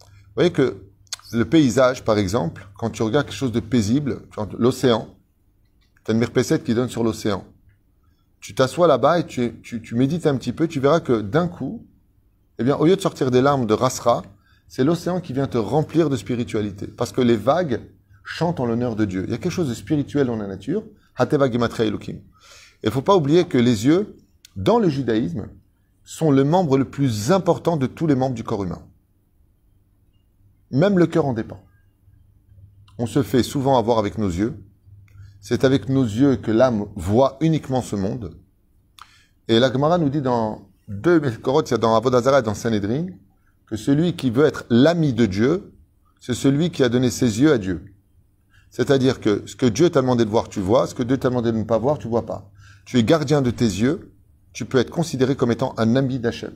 Vous 0.00 0.34
voyez 0.34 0.50
que 0.52 0.84
le 1.32 1.44
paysage, 1.44 2.04
par 2.04 2.18
exemple, 2.18 2.68
quand 2.76 2.90
tu 2.90 3.02
regardes 3.02 3.26
quelque 3.26 3.36
chose 3.36 3.52
de 3.52 3.60
paisible, 3.60 4.22
l'océan, 4.58 5.16
tu 6.04 6.10
as 6.10 6.14
une 6.14 6.20
merpécette 6.20 6.64
qui 6.64 6.74
donne 6.74 6.88
sur 6.88 7.04
l'océan. 7.04 7.44
Tu 8.40 8.54
t'assois 8.54 8.86
là-bas 8.86 9.20
et 9.20 9.26
tu, 9.26 9.94
médites 9.94 10.26
un 10.26 10.36
petit 10.36 10.52
peu, 10.52 10.66
tu 10.66 10.80
verras 10.80 11.00
que 11.00 11.20
d'un 11.20 11.46
coup, 11.46 11.86
eh 12.58 12.64
bien, 12.64 12.76
au 12.76 12.86
lieu 12.86 12.96
de 12.96 13.00
sortir 13.00 13.30
des 13.30 13.42
larmes 13.42 13.66
de 13.66 13.74
rasra, 13.74 14.22
c'est 14.66 14.84
l'océan 14.84 15.20
qui 15.20 15.32
vient 15.32 15.46
te 15.46 15.58
remplir 15.58 16.08
de 16.08 16.16
spiritualité. 16.16 16.86
Parce 16.86 17.12
que 17.12 17.20
les 17.20 17.36
vagues 17.36 17.80
chantent 18.24 18.60
en 18.60 18.66
l'honneur 18.66 18.96
de 18.96 19.04
Dieu. 19.04 19.24
Il 19.24 19.30
y 19.30 19.34
a 19.34 19.38
quelque 19.38 19.52
chose 19.52 19.68
de 19.68 19.74
spirituel 19.74 20.28
dans 20.28 20.36
la 20.36 20.46
nature. 20.46 20.84
Hateva 21.16 21.50
Gematria 21.50 21.86
Elohim. 21.86 22.16
Et 22.82 22.86
il 22.86 22.90
faut 22.90 23.02
pas 23.02 23.16
oublier 23.16 23.44
que 23.44 23.58
les 23.58 23.86
yeux, 23.86 24.16
dans 24.56 24.78
le 24.78 24.88
judaïsme, 24.88 25.48
sont 26.04 26.30
le 26.30 26.44
membre 26.44 26.78
le 26.78 26.86
plus 26.86 27.30
important 27.32 27.76
de 27.76 27.86
tous 27.86 28.06
les 28.06 28.14
membres 28.14 28.34
du 28.34 28.44
corps 28.44 28.64
humain. 28.64 28.82
Même 30.70 30.98
le 30.98 31.06
cœur 31.06 31.26
en 31.26 31.34
dépend. 31.34 31.62
On 32.98 33.06
se 33.06 33.22
fait 33.22 33.42
souvent 33.42 33.76
avoir 33.76 33.98
avec 33.98 34.18
nos 34.18 34.28
yeux. 34.28 34.62
C'est 35.40 35.64
avec 35.64 35.88
nos 35.88 36.04
yeux 36.04 36.36
que 36.36 36.50
l'âme 36.50 36.86
voit 36.96 37.38
uniquement 37.40 37.80
ce 37.80 37.96
monde. 37.96 38.36
Et 39.48 39.58
la 39.58 39.72
Gemara 39.72 39.98
nous 39.98 40.10
dit 40.10 40.20
dans 40.20 40.68
deux 40.86 41.18
Mekkorot, 41.18 41.62
il 41.62 41.70
y 41.70 41.74
a 41.74 41.78
dans 41.78 41.96
Avodazara 41.96 42.40
et 42.40 42.42
dans 42.42 42.54
Sanhedrin, 42.54 43.06
que 43.66 43.76
celui 43.76 44.14
qui 44.14 44.30
veut 44.30 44.44
être 44.44 44.64
l'ami 44.68 45.12
de 45.12 45.26
Dieu, 45.26 45.72
c'est 46.20 46.34
celui 46.34 46.70
qui 46.70 46.82
a 46.82 46.88
donné 46.88 47.10
ses 47.10 47.40
yeux 47.40 47.52
à 47.52 47.58
Dieu. 47.58 47.94
C'est-à-dire 48.70 49.20
que 49.20 49.42
ce 49.46 49.56
que 49.56 49.66
Dieu 49.66 49.88
t'a 49.88 50.02
demandé 50.02 50.24
de 50.24 50.30
voir, 50.30 50.48
tu 50.48 50.60
vois, 50.60 50.86
ce 50.86 50.94
que 50.94 51.02
Dieu 51.02 51.16
t'a 51.16 51.30
demandé 51.30 51.52
de 51.52 51.56
ne 51.56 51.64
pas 51.64 51.78
voir, 51.78 51.98
tu 51.98 52.06
vois 52.06 52.26
pas. 52.26 52.50
Tu 52.84 52.98
es 52.98 53.02
gardien 53.02 53.40
de 53.40 53.50
tes 53.50 53.64
yeux, 53.64 54.12
tu 54.52 54.64
peux 54.64 54.78
être 54.78 54.90
considéré 54.90 55.36
comme 55.36 55.50
étant 55.50 55.74
un 55.78 55.96
ami 55.96 56.18
d'Hachem. 56.18 56.52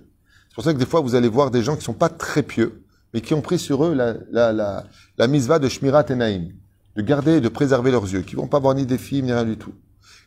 C'est 0.49 0.55
pour 0.55 0.65
ça 0.65 0.75
que 0.75 0.79
des 0.79 0.87
fois, 0.87 1.01
vous 1.01 1.15
allez 1.15 1.29
voir 1.29 1.51
des 1.51 1.63
gens 1.63 1.77
qui 1.77 1.85
sont 1.85 1.95
pas 1.95 2.09
très 2.09 2.43
pieux, 2.43 2.85
mais 3.13 3.21
qui 3.21 3.35
ont 3.35 3.41
pris 3.41 3.59
sur 3.59 3.85
eux 3.85 3.95
la, 3.95 4.15
la, 4.31 4.53
la, 4.53 4.85
la 5.17 5.27
misva 5.27 5.59
de 5.59 5.69
Shmirat 5.69 6.05
et 6.11 6.15
Naïm, 6.15 6.53
de 6.97 7.03
garder 7.03 7.33
et 7.33 7.41
de 7.41 7.49
préserver 7.49 7.91
leurs 7.91 8.11
yeux, 8.13 8.23
qui 8.23 8.37
vont 8.37 8.47
pas 8.47 8.59
voir 8.59 8.75
ni 8.75 8.87
des 8.87 8.99
films, 8.99 9.27
ni 9.27 9.33
rien 9.33 9.45
du 9.45 9.57
tout. 9.57 9.75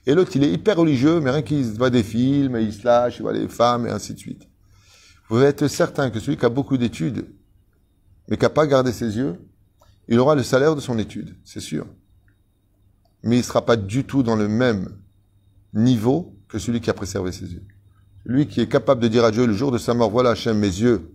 Et 0.05 0.13
l'autre, 0.13 0.31
il 0.35 0.43
est 0.43 0.51
hyper 0.51 0.77
religieux, 0.77 1.19
mais 1.19 1.31
rien 1.31 1.41
qu'il 1.41 1.63
voit 1.73 1.89
des 1.89 2.03
films, 2.03 2.55
et 2.55 2.63
il 2.63 2.73
se 2.73 2.85
lâche, 2.85 3.17
il 3.19 3.23
voit 3.23 3.33
les 3.33 3.47
femmes, 3.47 3.87
et 3.87 3.89
ainsi 3.89 4.13
de 4.13 4.19
suite. 4.19 4.47
Vous 5.29 5.41
êtes 5.41 5.67
certain 5.67 6.09
que 6.09 6.19
celui 6.19 6.37
qui 6.37 6.45
a 6.45 6.49
beaucoup 6.49 6.77
d'études, 6.77 7.25
mais 8.27 8.37
qui 8.37 8.43
n'a 8.43 8.49
pas 8.49 8.67
gardé 8.67 8.91
ses 8.91 9.17
yeux, 9.17 9.35
il 10.07 10.19
aura 10.19 10.35
le 10.35 10.43
salaire 10.43 10.75
de 10.75 10.81
son 10.81 10.97
étude, 10.97 11.35
c'est 11.43 11.59
sûr. 11.59 11.85
Mais 13.23 13.35
il 13.35 13.39
ne 13.39 13.43
sera 13.43 13.65
pas 13.65 13.75
du 13.75 14.05
tout 14.05 14.23
dans 14.23 14.35
le 14.35 14.47
même 14.47 14.89
niveau 15.73 16.37
que 16.47 16.59
celui 16.59 16.79
qui 16.79 16.89
a 16.89 16.93
préservé 16.93 17.31
ses 17.31 17.53
yeux. 17.53 17.63
Lui 18.25 18.47
qui 18.47 18.61
est 18.61 18.67
capable 18.67 19.01
de 19.01 19.07
dire 19.07 19.25
à 19.25 19.31
Dieu 19.31 19.45
le 19.45 19.53
jour 19.53 19.71
de 19.71 19.77
sa 19.77 19.93
mort, 19.93 20.09
voilà 20.09 20.31
Hachem, 20.31 20.57
mes 20.57 20.67
yeux, 20.67 21.11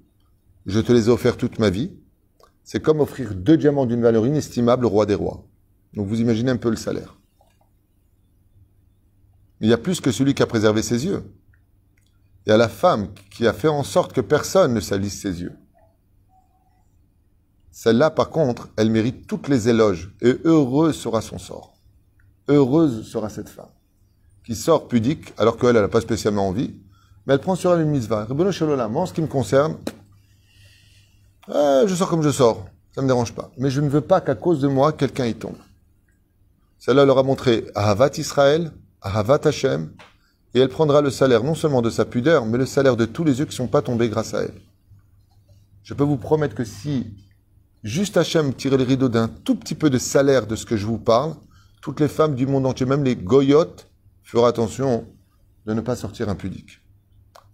je 0.67 0.81
te 0.81 0.93
les 0.93 1.07
ai 1.07 1.09
offerts 1.09 1.37
toute 1.37 1.59
ma 1.59 1.71
vie, 1.71 1.93
c'est 2.65 2.81
comme 2.81 3.01
offrir 3.01 3.35
deux 3.35 3.57
diamants 3.57 3.87
d'une 3.87 4.03
valeur 4.03 4.27
inestimable 4.27 4.87
au 4.87 4.89
roi 4.89 5.07
des 5.07 5.15
rois. 5.15 5.45
Donc 5.95 6.07
vous 6.07 6.21
imaginez 6.21 6.51
un 6.51 6.57
peu 6.57 6.71
le 6.71 6.77
salaire. 6.77 7.17
Il 9.61 9.69
y 9.69 9.73
a 9.73 9.79
plus 9.79 10.01
que 10.01 10.11
celui 10.11 10.35
qui 10.35 10.43
a 10.43 10.47
préservé 10.47 10.83
ses 10.83 11.07
yeux. 11.07 11.25
Il 12.45 12.51
y 12.51 12.53
a 12.53 12.57
la 12.57 12.69
femme 12.69 13.09
qui 13.31 13.47
a 13.47 13.53
fait 13.53 13.69
en 13.69 13.85
sorte 13.85 14.13
que 14.13 14.21
personne 14.21 14.75
ne 14.75 14.81
salisse 14.81 15.21
ses 15.21 15.43
yeux. 15.43 15.57
Celle-là, 17.71 18.11
par 18.11 18.31
contre, 18.31 18.69
elle 18.77 18.91
mérite 18.91 19.27
toutes 19.27 19.49
les 19.49 19.69
éloges. 19.69 20.15
Et 20.21 20.37
heureuse 20.45 20.97
sera 20.97 21.21
son 21.21 21.39
sort. 21.39 21.75
Heureuse 22.49 23.09
sera 23.09 23.29
cette 23.29 23.49
femme. 23.49 23.71
Qui 24.45 24.57
sort 24.57 24.89
pudique, 24.89 25.33
alors 25.39 25.57
qu'elle, 25.57 25.77
elle 25.77 25.83
n'a 25.83 25.89
pas 25.89 26.01
spécialement 26.01 26.49
envie. 26.49 26.75
Mais 27.27 27.35
elle 27.35 27.41
prend 27.41 27.55
sur 27.55 27.73
elle 27.73 27.83
une 27.83 27.91
mitzvah. 27.91 28.27
En 28.29 29.07
ce 29.07 29.13
qui 29.13 29.23
me 29.23 29.29
concerne, 29.29 29.77
euh, 31.49 31.87
je 31.87 31.95
sors 31.95 32.09
comme 32.09 32.23
je 32.23 32.31
sors. 32.31 32.67
Ça 32.95 33.03
me 33.03 33.07
dérange 33.07 33.35
pas. 33.35 33.51
Mais 33.59 33.71
je 33.71 33.81
ne 33.81 33.89
veux 33.89 34.01
pas 34.01 34.21
qu'à 34.21 34.35
cause 34.35 34.61
de 34.61 34.69
moi, 34.69 34.93
quelqu'un 34.93 35.27
y 35.27 35.35
tombe. 35.35 35.57
Celle-là 36.79 37.05
leur 37.05 37.19
a 37.19 37.23
montré 37.23 37.67
Ahavat 37.75 38.11
Israël, 38.19 38.73
Ahavat 39.01 39.47
Hashem, 39.47 39.93
et 40.55 40.61
elle 40.61 40.69
prendra 40.69 41.01
le 41.01 41.11
salaire 41.11 41.43
non 41.43 41.55
seulement 41.55 41.81
de 41.81 41.91
sa 41.91 42.05
pudeur, 42.05 42.45
mais 42.45 42.59
le 42.59 42.67
salaire 42.67 42.97
de 42.97 43.07
tous 43.07 43.25
les 43.25 43.39
yeux 43.39 43.47
qui 43.47 43.53
ne 43.53 43.57
sont 43.57 43.69
pas 43.69 43.83
tombés 43.83 44.09
grâce 44.09 44.35
à 44.35 44.43
elle. 44.43 44.61
Je 45.83 45.95
peux 45.95 46.05
vous 46.05 46.19
promettre 46.19 46.55
que 46.55 46.65
si 46.65 47.15
juste 47.83 48.17
Hachem 48.17 48.53
tirait 48.53 48.77
le 48.77 48.85
rideau 48.85 49.09
d'un 49.09 49.29
tout 49.29 49.55
petit 49.55 49.75
peu 49.75 49.91
de 49.91 49.99
salaire 49.99 50.47
de 50.47 50.55
ce 50.55 50.67
que 50.67 50.77
je 50.77 50.87
vous 50.87 50.99
parle, 50.99 51.35
toutes 51.81 52.01
les 52.01 52.09
femmes 52.09 52.35
du 52.35 52.47
monde 52.47 52.67
entier, 52.67 52.87
même 52.87 53.05
les 53.05 53.17
goyotes, 53.17 53.89
fera 54.23 54.49
attention 54.49 55.07
de 55.67 55.75
ne 55.75 55.81
pas 55.81 55.97
sortir 55.97 56.29
impudique. 56.29 56.81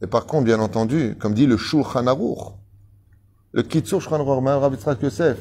Et 0.02 0.06
par 0.06 0.26
contre, 0.26 0.44
bien 0.44 0.60
entendu, 0.60 1.16
comme 1.18 1.34
dit 1.34 1.46
le 1.46 1.56
Shulchan 1.56 2.06
Aruch, 2.06 2.54
le 3.52 3.62
Aruch, 3.62 4.06
Rav 4.06 4.72
Yitzhak 4.74 5.02
Yosef, 5.02 5.38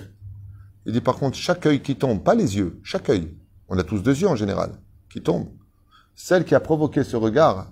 il 0.85 0.93
dit 0.93 1.01
par 1.01 1.15
contre, 1.17 1.37
chaque 1.37 1.65
œil 1.65 1.81
qui 1.81 1.95
tombe, 1.95 2.23
pas 2.23 2.35
les 2.35 2.57
yeux, 2.57 2.79
chaque 2.83 3.09
œil, 3.09 3.35
on 3.67 3.77
a 3.77 3.83
tous 3.83 3.99
deux 3.99 4.17
yeux 4.17 4.27
en 4.27 4.35
général, 4.35 4.71
qui 5.09 5.21
tombe, 5.21 5.49
celle 6.15 6.45
qui 6.45 6.55
a 6.55 6.59
provoqué 6.59 7.03
ce 7.03 7.15
regard, 7.15 7.71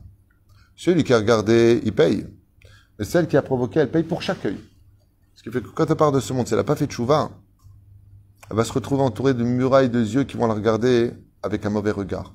celui 0.76 1.04
qui 1.04 1.14
a 1.14 1.18
regardé, 1.18 1.82
il 1.86 1.94
paye. 1.94 2.28
Mais 3.00 3.06
celle 3.06 3.28
qui 3.28 3.38
a 3.38 3.42
provoqué, 3.42 3.80
elle 3.80 3.92
paye 3.92 4.04
pour 4.04 4.22
chaque 4.22 4.46
œil. 4.46 4.60
Ce 5.36 5.44
qui 5.44 5.50
fait 5.52 5.62
que 5.62 5.70
quand 5.70 5.90
elle 5.90 5.96
part 5.96 6.12
de 6.12 6.20
ce 6.20 6.34
monde, 6.34 6.48
si 6.48 6.54
elle 6.54 6.60
n'a 6.60 6.64
pas 6.64 6.76
fait 6.76 6.88
de 6.88 6.92
chouva, 6.92 7.32
elle 8.50 8.58
va 8.58 8.64
se 8.64 8.74
retrouver 8.74 9.02
entourée 9.02 9.34
de 9.34 9.44
murailles 9.44 9.90
de 9.90 10.00
yeux 10.00 10.24
qui 10.24 10.38
vont 10.38 10.48
la 10.48 10.54
regarder 10.54 11.14
avec 11.44 11.66
un 11.66 11.70
mauvais 11.70 11.92
regard. 11.92 12.34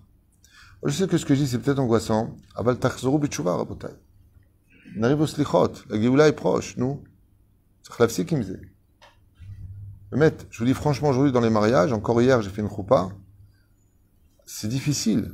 Je 0.84 0.92
sais 0.92 1.06
que 1.06 1.18
ce 1.18 1.26
que 1.26 1.34
je 1.34 1.40
dis, 1.40 1.48
c'est 1.48 1.58
peut-être 1.58 1.78
angoissant. 1.78 2.36
Aval. 2.54 2.76
On 4.96 5.26
slichot. 5.26 5.72
La 5.88 6.00
Géoula 6.00 6.28
est 6.28 6.32
proche, 6.32 6.76
nous. 6.78 7.02
Mais 10.12 10.33
je 10.50 10.59
vous 10.59 10.64
dis 10.64 10.74
franchement, 10.74 11.09
aujourd'hui, 11.09 11.33
dans 11.33 11.40
les 11.40 11.50
mariages, 11.50 11.92
encore 11.92 12.20
hier, 12.20 12.42
j'ai 12.42 12.50
fait 12.50 12.62
une 12.62 12.68
choupa. 12.68 13.11
C'est 14.44 14.68
difficile. 14.68 15.33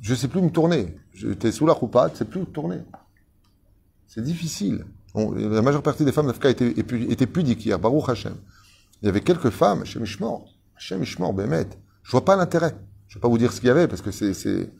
Je 0.00 0.14
sais 0.14 0.28
plus 0.28 0.40
me 0.40 0.50
tourner. 0.50 0.96
J'étais 1.12 1.52
sous 1.52 1.66
la 1.66 1.74
choupa, 1.74 2.08
je 2.12 2.18
sais 2.18 2.24
plus 2.24 2.40
me 2.40 2.46
tourner. 2.46 2.78
C'est 4.06 4.22
difficile. 4.22 4.86
La 5.14 5.62
majeure 5.62 5.82
partie 5.82 6.04
des 6.04 6.12
femmes 6.12 6.26
d'Afrique 6.26 6.60
étaient, 6.62 6.80
étaient 7.10 7.26
pudiques 7.26 7.64
hier, 7.66 7.78
Baruch 7.78 8.08
Hashem. 8.08 8.36
Il 9.02 9.06
y 9.06 9.08
avait 9.08 9.20
quelques 9.20 9.50
femmes, 9.50 9.82
Hashem 9.82 10.04
Ishmor, 10.04 10.54
Hashem 10.76 11.02
Bémet. 11.34 11.68
Je 12.02 12.10
vois 12.10 12.24
pas 12.24 12.36
l'intérêt. 12.36 12.74
Je 13.08 13.14
vais 13.14 13.20
pas 13.20 13.28
vous 13.28 13.38
dire 13.38 13.52
ce 13.52 13.60
qu'il 13.60 13.68
y 13.68 13.70
avait 13.70 13.88
parce 13.88 14.02
que 14.02 14.10
c'est 14.10 14.70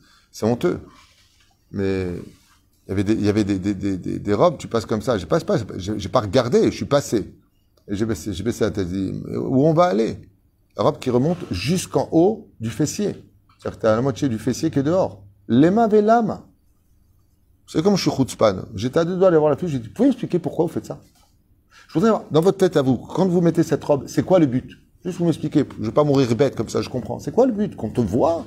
honteux. 0.43 0.79
Mais 1.71 2.13
il 2.89 2.91
y 2.91 2.93
avait 2.93 3.03
des, 3.03 3.13
il 3.13 3.25
y 3.25 3.29
avait 3.29 3.43
des, 3.43 3.59
des, 3.59 3.75
des, 3.75 4.19
des 4.19 4.33
robes, 4.33 4.57
tu 4.57 4.67
passes 4.67 4.87
comme 4.87 5.03
ça. 5.03 5.15
J'ai 5.19 5.27
pas, 5.27 5.39
pas, 5.41 5.57
j'ai 5.77 6.09
pas 6.09 6.21
regardé, 6.21 6.71
je 6.71 6.75
suis 6.75 6.85
passé. 6.85 7.35
Et 7.87 7.95
j'ai 7.95 8.05
baissé, 8.05 8.33
j'ai 8.33 8.43
baissé 8.43 8.63
la 8.63 8.71
tête. 8.71 8.87
Dit, 8.87 9.13
où 9.35 9.67
on 9.67 9.73
va 9.73 9.85
aller? 9.85 10.19
La 10.75 10.83
robe 10.83 10.97
qui 10.97 11.11
remonte 11.11 11.37
jusqu'en 11.51 12.09
haut 12.11 12.49
du 12.59 12.71
fessier. 12.71 13.15
C'est-à-dire 13.59 13.77
que 13.77 13.81
t'as 13.83 13.95
la 13.95 14.01
moitié 14.01 14.27
du 14.27 14.39
fessier 14.39 14.71
qui 14.71 14.79
est 14.79 14.83
dehors. 14.83 15.23
Les 15.47 15.69
mains 15.69 15.83
avec 15.83 16.03
l'âme. 16.03 16.41
C'est 17.67 17.83
comme 17.83 17.95
je 17.95 18.01
suis 18.01 18.11
chutzpan. 18.11 18.63
J'étais 18.73 18.99
à 18.99 19.05
deux 19.05 19.17
doigts 19.17 19.27
d'aller 19.27 19.37
voir 19.37 19.51
la 19.51 19.57
fille, 19.57 19.69
j'ai 19.69 19.77
dit, 19.77 19.89
pouvez 19.89 20.09
expliquer 20.09 20.39
pourquoi 20.39 20.65
vous 20.65 20.71
faites 20.71 20.87
ça? 20.87 20.99
Je 21.87 21.93
voudrais 21.93 22.09
voir, 22.09 22.23
dans 22.31 22.41
votre 22.41 22.57
tête 22.57 22.75
à 22.75 22.81
vous, 22.81 22.97
quand 22.97 23.27
vous 23.27 23.41
mettez 23.41 23.61
cette 23.61 23.83
robe, 23.83 24.05
c'est 24.07 24.23
quoi 24.23 24.39
le 24.39 24.47
but? 24.47 24.67
Juste 25.05 25.19
vous 25.19 25.25
m'expliquer. 25.25 25.63
Je 25.79 25.85
vais 25.85 25.91
pas 25.91 26.03
mourir 26.03 26.35
bête 26.35 26.55
comme 26.55 26.69
ça, 26.69 26.81
je 26.81 26.89
comprends. 26.89 27.19
C'est 27.19 27.31
quoi 27.31 27.45
le 27.45 27.53
but? 27.53 27.75
Qu'on 27.75 27.91
te 27.91 28.01
voit? 28.01 28.45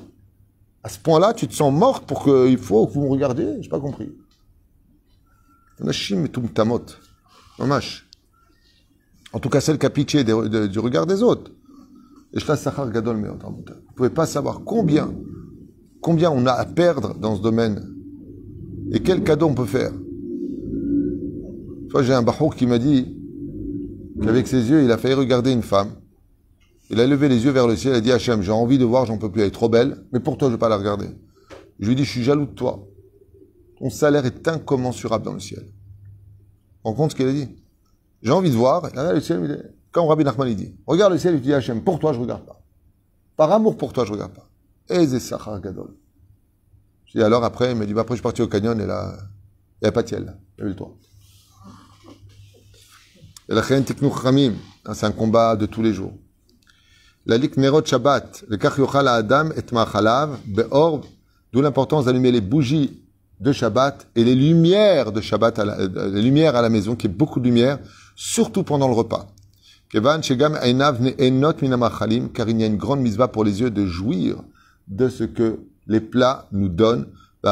À 0.83 0.89
ce 0.89 0.99
point-là, 0.99 1.33
tu 1.33 1.47
te 1.47 1.53
sens 1.53 1.73
morte 1.73 2.05
pour 2.05 2.23
qu'il 2.25 2.57
faut 2.57 2.85
que 2.87 2.93
vous 2.93 3.03
me 3.03 3.09
regardiez? 3.09 3.61
J'ai 3.61 3.69
pas 3.69 3.79
compris. 3.79 4.11
Nashim 5.79 6.27
tout 6.27 6.41
tamot. 6.53 6.85
En 9.33 9.39
tout 9.39 9.49
cas, 9.49 9.61
celle 9.61 9.77
qui 9.77 9.85
a 9.85 9.89
pitié 9.89 10.23
du 10.23 10.79
regard 10.79 11.05
des 11.05 11.23
autres. 11.23 11.51
Et 12.33 12.39
je 12.39 12.45
sachar 12.45 12.89
gadol 12.89 13.17
Vous 13.17 13.93
pouvez 13.95 14.09
pas 14.09 14.25
savoir 14.25 14.61
combien, 14.65 15.13
combien 16.01 16.31
on 16.31 16.45
a 16.45 16.51
à 16.51 16.65
perdre 16.65 17.15
dans 17.15 17.35
ce 17.35 17.41
domaine. 17.41 17.89
Et 18.91 19.01
quel 19.01 19.23
cadeau 19.23 19.47
on 19.47 19.53
peut 19.53 19.65
faire. 19.65 19.91
J'ai 22.01 22.13
un 22.13 22.23
bahouk 22.23 22.55
qui 22.55 22.65
m'a 22.65 22.79
dit 22.79 23.15
qu'avec 24.21 24.47
ses 24.47 24.69
yeux, 24.69 24.83
il 24.83 24.91
a 24.91 24.97
failli 24.97 25.13
regarder 25.13 25.51
une 25.51 25.61
femme. 25.61 25.91
Il 26.89 26.99
a 26.99 27.07
levé 27.07 27.29
les 27.29 27.45
yeux 27.45 27.51
vers 27.51 27.67
le 27.67 27.75
ciel 27.75 27.93
et 27.93 27.97
a 27.97 28.01
dit 28.01 28.11
Hachem, 28.11 28.41
j'ai 28.41 28.51
envie 28.51 28.77
de 28.77 28.85
voir, 28.85 29.05
j'en 29.05 29.17
peux 29.17 29.31
plus, 29.31 29.41
elle 29.41 29.47
est 29.47 29.51
trop 29.51 29.69
belle, 29.69 30.03
mais 30.11 30.19
pour 30.19 30.37
toi, 30.37 30.49
je 30.49 30.53
vais 30.53 30.59
pas 30.59 30.69
la 30.69 30.77
regarder. 30.77 31.07
Je 31.79 31.85
lui 31.85 31.93
ai 31.93 31.95
dit, 31.95 32.03
je 32.03 32.09
suis 32.09 32.23
jaloux 32.23 32.45
de 32.45 32.51
toi. 32.51 32.87
Ton 33.83 33.89
salaire 33.89 34.25
est 34.25 34.47
incommensurable 34.47 35.25
dans 35.25 35.33
le 35.33 35.41
ciel. 35.41 35.69
On 36.85 36.93
compte 36.93 37.11
ce 37.11 37.17
qu'il 37.17 37.27
a 37.27 37.33
dit? 37.33 37.49
J'ai 38.21 38.31
envie 38.31 38.49
de 38.49 38.55
voir. 38.55 38.89
Là, 38.95 39.11
le 39.11 39.19
ciel, 39.19 39.73
comme 39.91 40.07
Rabbi 40.07 40.23
Nachman 40.23 40.53
dit, 40.53 40.73
regarde 40.87 41.11
le 41.11 41.19
ciel, 41.19 41.35
il 41.35 41.41
dit 41.41 41.53
Hachem, 41.53 41.83
pour 41.83 41.99
toi, 41.99 42.13
je 42.13 42.19
regarde 42.21 42.45
pas. 42.45 42.61
Par 43.35 43.51
amour 43.51 43.75
pour 43.75 43.91
toi, 43.91 44.05
je 44.05 44.13
regarde 44.13 44.31
pas. 44.31 44.47
Et 44.87 45.05
Sachar 45.19 45.59
Gadol. 45.59 45.93
Je 47.07 47.17
dis 47.19 47.23
alors 47.25 47.43
après, 47.43 47.71
il 47.71 47.77
m'a 47.77 47.85
dit, 47.85 47.93
bah, 47.93 48.01
après, 48.03 48.13
je 48.15 48.19
suis 48.19 48.23
parti 48.23 48.41
au 48.41 48.47
canyon 48.47 48.79
et 48.79 48.85
là, 48.85 49.17
il 49.17 49.83
n'y 49.83 49.87
avait 49.87 49.91
pas 49.91 50.03
de 50.03 50.07
ciel. 50.07 50.33
Il 50.59 50.63
le 50.63 50.75
toit. 50.77 50.95
Et 53.49 53.53
la 53.53 53.63
hein, 53.69 54.93
c'est 54.93 55.05
un 55.05 55.11
combat 55.11 55.57
de 55.57 55.65
tous 55.65 55.81
les 55.81 55.91
jours. 55.91 56.13
La 57.25 57.37
lik 57.37 57.57
nerot 57.57 57.83
Shabbat, 57.83 58.45
le 58.47 58.55
kach 58.55 58.77
yochal 58.77 59.09
adam 59.09 59.49
et 59.51 59.73
machalav, 59.73 60.39
be'or, 60.45 61.01
d'où 61.51 61.59
l'importance 61.59 62.05
d'allumer 62.05 62.31
les 62.31 62.39
bougies 62.39 63.02
de 63.43 63.51
Shabbat 63.51 64.07
et 64.15 64.23
les 64.23 64.35
lumières 64.35 65.11
de 65.11 65.19
Shabbat, 65.19 65.59
à 65.59 65.65
la, 65.65 65.77
euh, 65.77 66.11
les 66.11 66.21
lumières 66.21 66.55
à 66.55 66.61
la 66.61 66.69
maison, 66.69 66.95
qui 66.95 67.07
est 67.07 67.09
beaucoup 67.09 67.41
de 67.41 67.45
lumière, 67.45 67.77
surtout 68.15 68.63
pendant 68.63 68.87
le 68.87 68.93
repas. 68.93 69.27
Car 69.91 70.01
il 72.49 72.61
y 72.61 72.63
a 72.63 72.65
une 72.65 72.77
grande 72.77 73.01
misva 73.01 73.27
pour 73.27 73.43
les 73.43 73.59
yeux 73.61 73.69
de 73.69 73.85
jouir 73.85 74.37
de 74.87 75.09
ce 75.09 75.25
que 75.25 75.59
les 75.87 75.99
plats 75.99 76.47
nous 76.53 76.69
donnent. 76.69 77.07
Et 77.45 77.49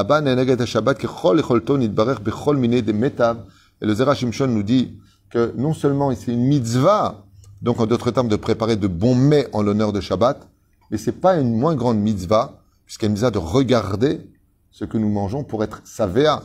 le 3.85 3.93
Zera 3.93 4.15
Shimshon 4.15 4.47
nous 4.47 4.63
dit 4.63 4.93
que 5.29 5.53
non 5.57 5.73
seulement 5.73 6.15
c'est 6.15 6.31
une 6.31 6.45
mitzvah, 6.45 7.25
donc 7.61 7.81
en 7.81 7.85
d'autres 7.85 8.11
termes 8.11 8.29
de 8.29 8.37
préparer 8.37 8.77
de 8.77 8.87
bons 8.87 9.15
mets 9.15 9.47
en 9.51 9.61
l'honneur 9.61 9.91
de 9.91 9.99
Shabbat, 9.99 10.47
mais 10.89 10.97
c'est 10.97 11.11
pas 11.11 11.35
une 11.35 11.53
moins 11.53 11.75
grande 11.75 11.99
mitzvah, 11.99 12.61
puisqu'il 12.85 13.17
y 13.17 13.25
a 13.25 13.31
de 13.31 13.37
regarder 13.37 14.30
ce 14.71 14.85
que 14.85 14.97
nous 14.97 15.09
mangeons 15.09 15.43
pour 15.43 15.63
être 15.63 15.81
savéa, 15.85 16.41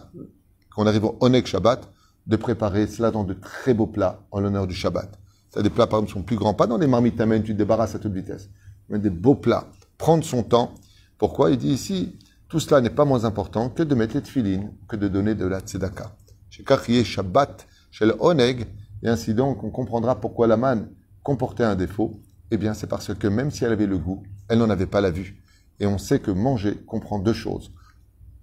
qu'on 0.74 0.86
arrive 0.86 1.04
au 1.04 1.16
Onek 1.20 1.46
Shabbat, 1.46 1.88
de 2.26 2.36
préparer 2.36 2.86
cela 2.86 3.10
dans 3.10 3.24
de 3.24 3.34
très 3.34 3.72
beaux 3.72 3.86
plats 3.86 4.20
en 4.32 4.40
l'honneur 4.40 4.66
du 4.66 4.74
Shabbat. 4.74 5.18
Ça, 5.50 5.62
des 5.62 5.70
plats, 5.70 5.86
par 5.86 6.00
exemple, 6.00 6.12
sont 6.12 6.22
plus 6.22 6.36
grands, 6.36 6.54
pas 6.54 6.66
dans 6.66 6.78
des 6.78 6.88
marmites 6.88 7.16
tu 7.16 7.52
te 7.52 7.58
débarrasses 7.58 7.94
à 7.94 7.98
toute 7.98 8.12
vitesse, 8.12 8.50
mais 8.88 8.98
des 8.98 9.10
beaux 9.10 9.36
plats. 9.36 9.68
Prendre 9.96 10.24
son 10.24 10.42
temps. 10.42 10.74
Pourquoi 11.18 11.50
Il 11.50 11.56
dit 11.56 11.70
ici, 11.70 12.18
tout 12.48 12.60
cela 12.60 12.80
n'est 12.80 12.90
pas 12.90 13.04
moins 13.04 13.24
important 13.24 13.70
que 13.70 13.82
de 13.82 13.94
mettre 13.94 14.14
les 14.14 14.22
tefilines, 14.22 14.72
que 14.88 14.96
de 14.96 15.08
donner 15.08 15.34
de 15.34 15.46
la 15.46 15.60
tzedaka. 15.60 16.14
Chez 16.50 16.64
Kachriye 16.64 17.04
Shabbat, 17.04 17.66
chez 17.90 18.06
le 18.06 18.16
Oneg, 18.20 18.66
et 19.02 19.08
ainsi 19.08 19.34
donc, 19.34 19.62
on 19.62 19.70
comprendra 19.70 20.20
pourquoi 20.20 20.46
la 20.46 20.56
manne 20.56 20.88
comportait 21.22 21.64
un 21.64 21.76
défaut. 21.76 22.20
Eh 22.50 22.56
bien, 22.56 22.74
c'est 22.74 22.86
parce 22.86 23.14
que 23.14 23.26
même 23.28 23.50
si 23.50 23.64
elle 23.64 23.72
avait 23.72 23.86
le 23.86 23.98
goût, 23.98 24.22
elle 24.48 24.58
n'en 24.58 24.70
avait 24.70 24.86
pas 24.86 25.00
la 25.00 25.10
vue. 25.10 25.42
Et 25.80 25.86
on 25.86 25.98
sait 25.98 26.18
que 26.18 26.30
manger 26.30 26.76
comprend 26.86 27.18
deux 27.18 27.32
choses 27.32 27.72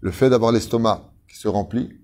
le 0.03 0.11
fait 0.11 0.29
d'avoir 0.29 0.51
l'estomac 0.51 1.13
qui 1.29 1.37
se 1.37 1.47
remplit 1.47 1.97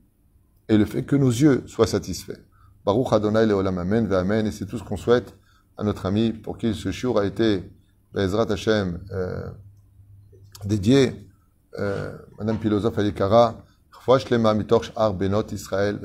et 0.70 0.78
le 0.78 0.86
fait 0.86 1.04
que 1.04 1.18
nos 1.18 1.30
yeux 1.30 1.64
soient 1.68 1.86
satisfaits. 1.86 2.40
Baruch 2.86 3.12
Adonai 3.12 3.46
Leolam 3.46 3.78
Amen, 3.78 4.12
Amen, 4.14 4.48
et 4.48 4.52
c'est 4.52 4.66
tout 4.66 4.78
ce 4.78 4.84
qu'on 4.84 4.96
souhaite 4.96 5.36
à 5.78 5.84
notre 5.84 6.06
ami 6.06 6.32
pour 6.32 6.58
qui 6.58 6.74
ce 6.74 6.92
shiur 6.92 7.20
a 7.20 7.26
été, 7.26 7.70
Bezrat 8.14 8.50
Hashem, 8.50 9.02
euh, 9.12 9.50
dédié, 10.64 11.28
euh, 11.78 12.18
Madame 12.38 12.58
Philosophe 12.60 12.98
Alikara, 12.98 13.66
Chfosh 13.92 14.30
Lema 14.30 14.54
Benot 14.54 15.48
Israël. 15.52 16.00